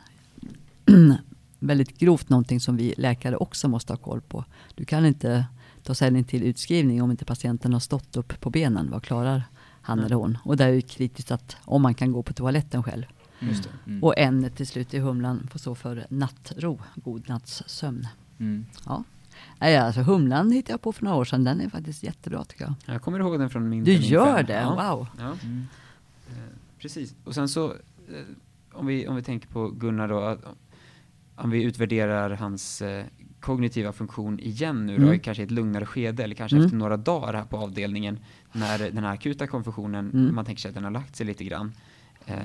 [1.58, 4.44] väldigt grovt någonting som vi läkare också måste ha koll på.
[4.74, 5.46] Du kan inte
[5.82, 8.90] ta ställning till utskrivning om inte patienten har stått upp på benen.
[8.90, 9.42] Vad klarar
[9.82, 10.06] han Mm.
[10.06, 10.38] eller hon?
[10.44, 13.04] Och där är det kritiskt att om man kan gå på toaletten själv.
[13.86, 14.04] Mm.
[14.04, 18.06] Och N till slut i humlan får stå för nattro, god natts sömn.
[18.42, 18.66] Mm.
[18.86, 19.04] Ja.
[19.58, 21.44] Nej, alltså humlan hittade jag på för några år sedan.
[21.44, 22.74] Den är faktiskt jättebra tycker jag.
[22.94, 24.46] Jag kommer ihåg den från min Du gör fem.
[24.46, 24.52] det?
[24.60, 24.94] Ja.
[24.94, 25.06] Wow.
[25.18, 25.36] Ja.
[25.42, 25.66] Mm.
[26.30, 26.36] Eh,
[26.78, 27.14] Precis.
[27.24, 27.74] Och sen så, eh,
[28.72, 30.44] om vi, om vi tänker på Gunnar då, att,
[31.36, 33.04] om vi utvärderar hans eh,
[33.40, 35.14] kognitiva funktion igen nu då, Mm.
[35.14, 36.64] i kanske ett lugnare skede, eller kanske Mm.
[36.66, 38.18] efter några dagar här på avdelningen,
[38.52, 40.34] när den här akuta konfusionen, Mm.
[40.34, 41.72] man tänker sig att den har lagt sig lite grann.
[42.26, 42.36] Eh,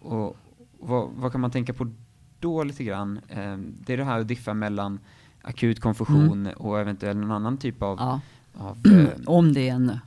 [0.00, 0.36] och
[0.78, 1.92] vad, vad kan man tänka på
[2.40, 3.20] då lite grann?
[3.28, 4.98] Eh, det är det här att diffa mellan
[5.44, 8.20] akut konfusion och eventuellt någon annan typ av, Ja.
[8.54, 9.98] av eh, Om det är en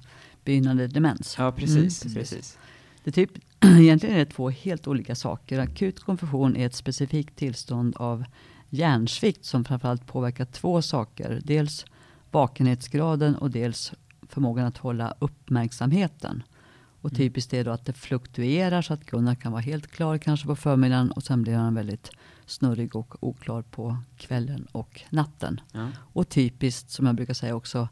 [0.44, 1.36] begynnande demens.
[1.38, 2.06] Ja, precis.
[2.06, 2.58] Mm, precis.
[3.04, 3.32] Det är typ,
[3.80, 5.60] egentligen är det två helt olika saker.
[5.60, 8.24] Akut konfusion är ett specifikt tillstånd av
[8.70, 11.42] hjärnsvikt som framförallt påverkar två saker.
[11.44, 11.86] Dels
[12.32, 13.94] vakenhetsgraden och dels
[14.30, 16.44] förmågan att hålla uppmärksamheten.
[17.02, 17.18] Och Mm.
[17.18, 20.56] typiskt är då att det fluktuerar så att Gunnar kan vara helt klar kanske på
[20.56, 22.12] förmiddagen och sen blir han väldigt
[22.48, 25.62] snurrig och oklar på kvällen och natten.
[25.72, 25.88] Ja.
[26.14, 27.90] Och typiskt, som jag brukar säga också,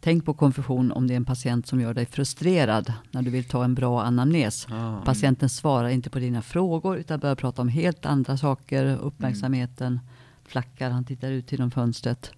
[0.00, 3.44] tänk på konfusion om det är en patient som gör dig frustrerad när du vill
[3.44, 4.66] ta en bra anamnes.
[4.70, 5.02] Ja.
[5.04, 8.84] Patienten svarar inte på dina frågor utan börjar prata om helt andra saker.
[8.96, 10.00] Uppmärksamheten
[10.44, 12.32] flackar, han tittar ut genom fönstret.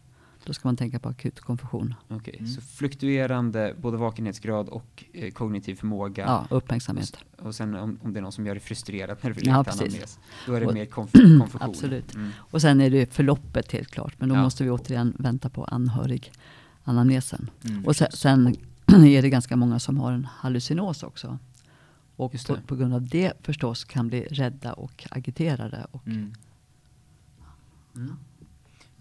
[0.45, 1.95] Då ska man tänka på akut konfusion.
[2.09, 2.51] Okej, Mm.
[2.51, 6.25] så fluktuerande både vakenhetsgrad och eh, kognitiv förmåga.
[6.27, 7.17] Ja, uppmärksamhet.
[7.39, 9.53] Och sen om, om det är någon som gör dig frustrerad när du vill Ja,
[9.55, 11.49] anamnes, då är det Och- mer konf- konfusion.
[11.71, 12.15] Absolut.
[12.15, 12.31] Mm.
[12.39, 14.15] Och sen är det förloppet helt klart.
[14.19, 14.43] Men då Ja.
[14.43, 16.33] måste vi återigen vänta på anhörig
[16.85, 17.51] anamnesen.
[17.65, 17.87] Mm.
[17.87, 21.39] Och sen, sen är det ganska många som har en hallucinos också.
[22.17, 22.61] Och på, det.
[22.67, 25.87] på grund av det förstås kan bli rädda och agiterade.
[25.91, 26.33] Och, Mm.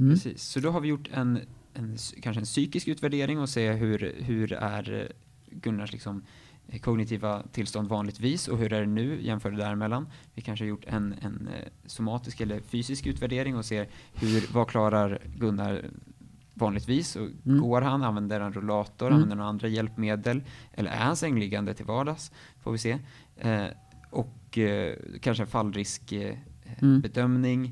[0.01, 0.13] Mm.
[0.13, 1.39] Precis, så då har vi gjort en,
[1.73, 5.05] en, kanske en psykisk utvärdering och se hur, hur är eh,
[5.51, 6.23] Gunnars liksom,
[6.67, 10.07] eh, kognitiva tillstånd vanligtvis och hur är det nu, jämför det däremellan.
[10.35, 14.67] Vi kanske har gjort en, en eh, somatisk eller fysisk utvärdering och ser hur, vad
[14.67, 15.85] klarar Gunnar
[16.53, 17.15] vanligtvis?
[17.15, 17.61] Och Mm.
[17.61, 19.15] Går han, använder han rollator, Mm.
[19.21, 20.43] använder han andra hjälpmedel?
[20.73, 22.31] Eller är han sängliggande till vardags?
[22.59, 22.97] Får vi se.
[23.37, 23.65] Eh,
[24.09, 27.65] och eh, kanske en fallriskbedömning.
[27.65, 27.71] Eh,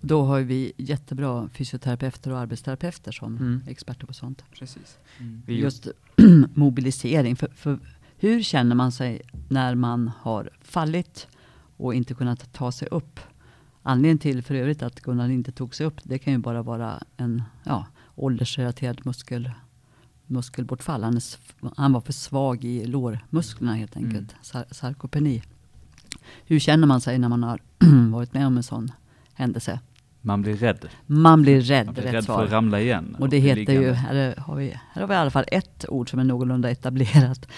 [0.00, 3.62] Då har vi jättebra fysioterapeuter och arbetsterapeuter som Mm.
[3.66, 4.44] experter på sånt.
[4.58, 4.98] Precis.
[5.18, 5.42] Mm.
[5.46, 5.88] Just
[6.54, 7.36] mobilisering.
[7.36, 7.78] För, för
[8.16, 11.28] hur känner man sig när man har fallit
[11.76, 13.20] och inte kunnat ta sig upp?
[13.82, 17.02] Anledningen till för övrigt att Gunnar inte tog sig upp, det kan ju bara vara
[17.16, 19.50] en ja, åldersrelaterad muskel,
[20.26, 21.02] muskelbortfall.
[21.02, 21.22] Han, är,
[21.76, 24.32] han var för svag i lårmusklerna helt enkelt.
[24.32, 24.42] Mm.
[24.42, 25.42] Sar sarkopeni.
[26.46, 27.60] Hur känner man sig när man har
[28.10, 28.92] varit med om en sån
[29.34, 29.80] händelse?
[30.22, 30.88] Man blir rädd.
[31.06, 32.36] Man blir rädd, Man blir rädd svar.
[32.36, 33.16] för att ramla igen.
[33.18, 36.10] Och det heter ju, här har, vi, här har vi i alla fall ett ord
[36.10, 37.48] som är någorlunda etablerat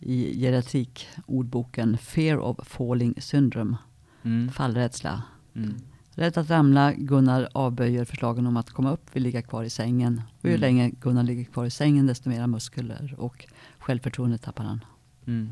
[0.00, 1.98] i geriatrikordboken.
[1.98, 3.76] Fear of falling syndrome.
[4.22, 4.50] Mm.
[4.52, 5.22] Fallrädsla.
[5.54, 5.74] Mm.
[6.14, 6.92] Rädd att ramla.
[6.92, 10.22] Gunnar avböjer förslagen om att komma upp, vill ligga kvar i sängen.
[10.40, 10.60] Och ju Mm.
[10.60, 13.46] länge Gunnar ligger kvar i sängen desto mera muskler och
[13.78, 14.84] självförtroende tappar han.
[15.26, 15.50] Mm.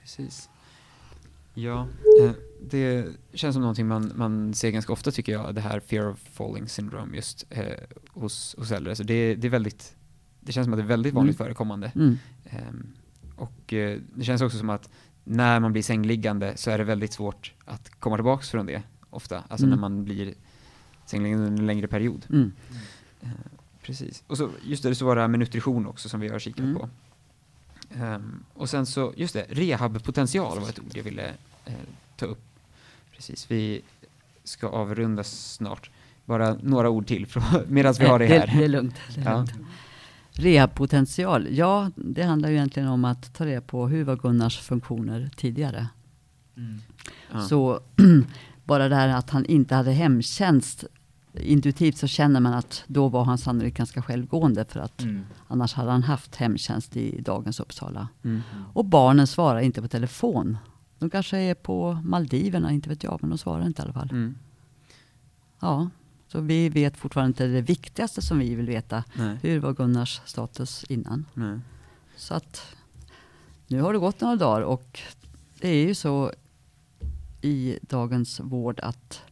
[0.00, 0.48] Precis.
[1.54, 1.86] Ja,
[2.22, 2.30] eh,
[2.70, 6.18] det känns som någonting man, man ser ganska ofta tycker jag, det här fear of
[6.32, 7.64] falling syndrome just eh,
[8.08, 8.96] hos, hos äldre.
[8.96, 9.96] Så det, det är väldigt,
[10.40, 11.46] det känns som att det är väldigt vanligt Mm.
[11.46, 11.92] förekommande.
[11.94, 12.18] Mm.
[12.44, 12.86] Ehm,
[13.36, 14.90] och eh, det känns också som att
[15.24, 19.42] när man blir sängliggande så är det väldigt svårt att komma tillbaks från det ofta.
[19.48, 19.70] Alltså Mm.
[19.70, 20.34] när man blir
[21.06, 22.26] sängliggande under en längre period.
[22.30, 22.52] Mm.
[23.82, 24.24] Precis.
[24.26, 26.58] Och så, just det, så var det här med nutrition också som vi har kikat
[26.60, 26.74] Mm.
[26.74, 26.88] på.
[28.00, 31.28] Ehm, och sen så, just det, rehabpotential var ett ord jag ville
[31.64, 31.72] eh,
[32.16, 32.42] ta upp.
[33.16, 33.80] Precis, vi
[34.44, 35.90] ska avrunda snart.
[36.24, 37.26] Bara några ord till
[37.68, 38.58] medan vi har det Det, här.
[38.58, 38.94] det är lugnt.
[39.14, 39.36] Det är Ja.
[39.36, 39.52] lugnt.
[40.36, 45.30] Rehabpotential, ja det handlar ju egentligen om att ta reda på hur var Gunnars funktioner
[45.36, 45.88] tidigare.
[46.56, 46.80] Mm.
[47.32, 47.40] Ja.
[47.40, 47.80] Så
[48.64, 50.84] bara det här att han inte hade hemtjänst.
[51.40, 55.24] Intuitivt så känner man att då var han sannolikt ganska självgående för att Mm.
[55.48, 58.08] annars hade han haft hemtjänst i dagens Uppsala.
[58.24, 58.40] Mm.
[58.72, 60.58] Och barnen svarar inte på telefon.
[60.98, 64.10] De kanske är på Maldiverna, inte vet jag, men de svarar inte i alla fall.
[64.10, 64.34] Mm.
[65.60, 65.88] Ja,
[66.28, 69.04] så vi vet fortfarande inte det viktigaste som vi vill veta.
[69.14, 69.38] Nej.
[69.42, 71.26] Hur var Gunnars status innan?
[71.34, 71.58] Nej.
[72.16, 72.62] Så att
[73.66, 75.00] nu har det gått några dagar och
[75.60, 76.32] det är ju så
[77.40, 79.22] i dagens vård att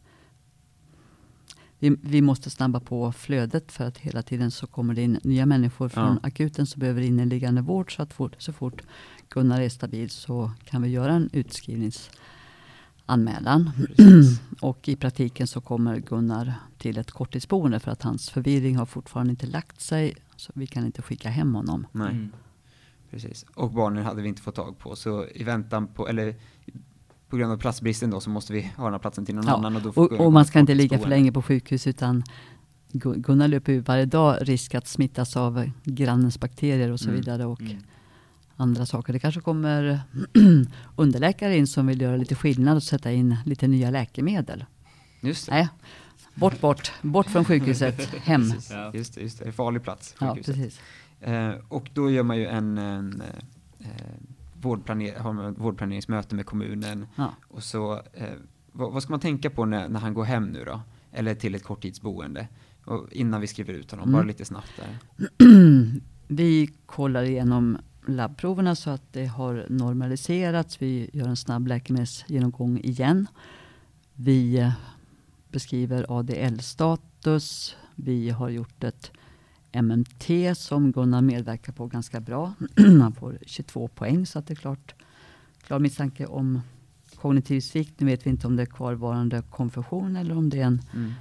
[1.83, 5.45] vi, vi måste snabba på flödet för att hela tiden så kommer det in nya
[5.45, 6.17] människor från Ja.
[6.23, 7.95] akuten som behöver inneliggande vård.
[7.95, 8.81] Så att fort, så fort
[9.29, 13.71] Gunnar är stabil så kan vi göra en utskrivningsanmälan.
[14.61, 19.31] och i praktiken så kommer Gunnar till ett korttidsboende för att hans förvirring har fortfarande
[19.31, 20.13] inte lagt sig.
[20.35, 21.87] Så vi kan inte skicka hem honom.
[21.91, 22.11] Nej.
[22.11, 22.31] Mm.
[23.11, 23.45] Precis.
[23.55, 26.35] Och barnen hade vi inte fått tag på, så i väntan på, eller
[27.33, 29.53] på grund av platsbristen då, så måste vi ha den här platsen till någon Ja,
[29.53, 29.75] annan.
[29.75, 32.23] Och, Och, och man ska inte ligga för länge på sjukhus utan
[32.91, 37.19] Gu- Gunnar löper ju varje dag risk att smittas av grannens bakterier och så Mm.
[37.21, 37.77] vidare och Mm.
[38.55, 39.13] andra saker.
[39.13, 39.99] Det kanske kommer
[40.95, 44.65] underläkare in som vill göra lite skillnad och sätta in lite nya läkemedel.
[45.21, 45.51] Just det.
[45.53, 45.67] Nej,
[46.35, 48.53] bort, bort, bort från sjukhuset, hem.
[48.71, 48.91] Ja.
[48.93, 49.51] Just det, just det.
[49.51, 50.55] Farlig plats, Ja, sjukhuset.
[50.55, 50.79] precis.
[51.21, 53.21] Eh, och då gör man ju en, en
[53.79, 53.87] eh,
[54.63, 57.07] vårdplaner, har vårdplaneringsmöte med kommunen.
[57.15, 57.33] Ja.
[57.47, 58.27] Och så, eh,
[58.71, 60.81] vad, vad ska man tänka på när, när han går hem nu då?
[61.11, 62.47] Eller till ett korttidsboende?
[62.85, 64.13] Och innan vi skriver ut honom, Mm.
[64.13, 64.99] bara lite snabbt där.
[66.27, 70.81] Vi kollar igenom labbproverna så att det har normaliserats.
[70.81, 73.27] Vi gör en snabb läkemedelsgenomgång igen.
[74.13, 74.71] Vi eh,
[75.51, 77.75] beskriver ADL-status.
[77.95, 79.11] Vi har gjort ett
[79.73, 82.53] MMT som Gunnar medverkar på ganska bra.
[83.01, 84.95] Han får 22 poäng så att det är klart
[85.61, 86.61] klar misstanke om
[87.15, 87.99] kognitiv svikt.
[87.99, 91.11] Nu vet vi inte om det är kvarvarande konfusion eller om det är en Mm.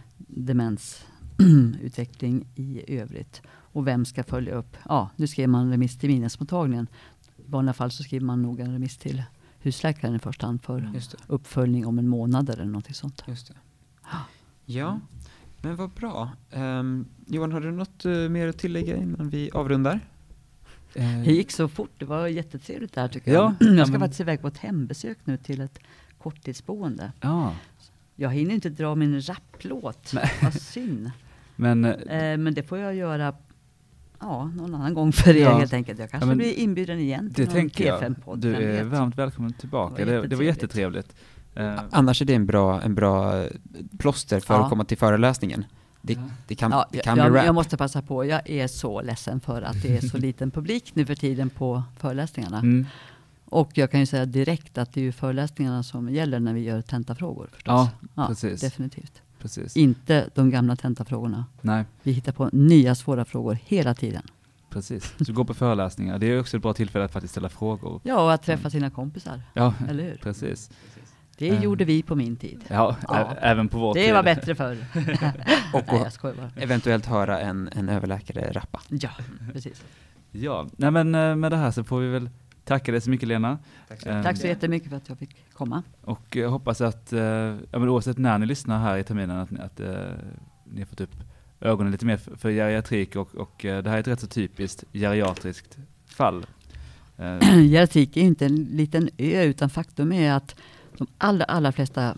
[1.39, 3.43] demensutveckling i övrigt.
[3.49, 4.77] Och vem ska följa upp?
[4.89, 6.87] Ja, nu skriver man remiss till minnesmottagningen.
[7.37, 9.23] I vanliga fall så skriver man nog en remiss till
[9.59, 10.91] husläkaren i första hand för
[11.27, 13.23] uppföljning om en månad eller något sånt.
[13.27, 13.55] Just det.
[14.65, 15.01] Ja,
[15.63, 16.31] men vad bra.
[16.51, 20.01] Ehm, Johan, har du något eh, mer att tillägga innan vi avrundar?
[20.95, 23.69] Eh, Det gick så fort, det var jättetrevligt det här tycker Ja, jag.
[23.71, 25.79] ja, Jag ska faktiskt iväg på ett hembesök nu till ett
[26.19, 27.13] korttidsboende.
[27.21, 27.55] Ja,
[28.17, 31.11] Jag hinner inte dra min rapplåt, vad synd.
[31.57, 33.35] men Eh, men det får jag göra
[34.21, 35.59] ja, någon annan gång för er Ja.
[35.59, 35.99] helt enkelt.
[36.01, 38.03] Jag kanske men blir inbjuden igen till det någon tänker jag.
[38.03, 38.39] P5-podd.
[38.41, 40.05] Du är varmt välkommen tillbaka.
[40.05, 41.17] Det var Det, det var jättetrevligt.
[41.55, 43.47] Eh, Annars är det en bra, en bra eh,
[43.99, 44.63] plåster för Ja.
[44.65, 45.65] att komma till föreläsningen.
[46.03, 47.47] Det, det kan, Ja, det kan jag, bli rap.
[47.47, 50.91] jag måste passa på, jag är så ledsen för att det är så liten publik
[50.95, 52.59] nu för tiden på föreläsningarna.
[52.59, 52.87] mm.
[53.45, 56.61] Och jag kan ju säga direkt att det är ju föreläsningarna som gäller när vi
[56.61, 57.49] gör tentafrågor.
[57.53, 57.89] Förstås.
[58.15, 58.61] Ja, precis.
[58.61, 59.23] Definitivt.
[59.39, 59.77] Precis.
[59.77, 61.45] Inte de gamla tentafrågorna.
[61.61, 64.23] Nej, Vi hittar på nya svåra frågor hela tiden.
[64.71, 65.15] precis.
[65.27, 66.19] Så gå på föreläsningar.
[66.19, 68.01] Det är också ett bra tillfälle att faktiskt ställa frågor.
[68.05, 69.43] Ja, och att träffa sina kompisar.
[69.55, 70.17] Ja, Eller hur?
[70.23, 70.71] precis.
[71.43, 71.63] Det Eh.
[71.63, 72.65] gjorde vi på min tid.
[72.69, 73.35] Ja, Ja.
[73.41, 74.09] även på vår tid.
[74.09, 74.77] Det var bättre förr.
[75.73, 76.51] Och Nej, jag skojar bara.
[76.57, 78.81] eventuellt höra en, en överläkare rappa.
[78.89, 79.11] Ja,
[79.53, 79.83] precis.
[80.31, 82.31] Ja, nej men eh, med det här så får vi väl
[82.65, 83.59] tacka dig så mycket Lena.
[84.07, 85.83] Eh, Tack så jättemycket för att jag fick komma.
[86.01, 89.51] Och jag hoppas att, eh, ja, men oavsett när ni lyssnar här i terminen, att,
[89.51, 89.89] ni- att eh,
[90.65, 91.15] ni har fått upp
[91.61, 94.27] ögonen lite mer för, för geriatrik och, och eh, det här är ett rätt så
[94.27, 96.47] typiskt geriatriskt fall.
[97.19, 100.57] Eh, Geriatrik är ju inte en liten ö, utan faktum är att
[101.07, 102.17] de allra, allra flesta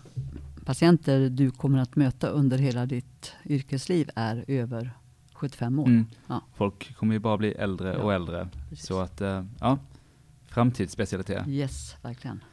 [0.65, 4.91] patienter du kommer att möta under hela ditt yrkesliv är över
[5.33, 5.85] 75 år.
[5.87, 6.41] mm, Ja.
[6.55, 8.47] Folk kommer ju bara bli äldre Ja, och äldre.
[8.69, 8.85] precis.
[8.85, 9.77] Så att, eh, ja,
[10.47, 11.47] framtidsspecialitet.
[11.47, 12.43] Yes, verkligen.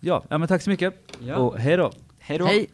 [0.00, 1.36] Ja, ja men tack så mycket Ja.
[1.36, 1.92] och hej då!
[2.18, 2.46] Hej då!
[2.46, 2.66] Hej!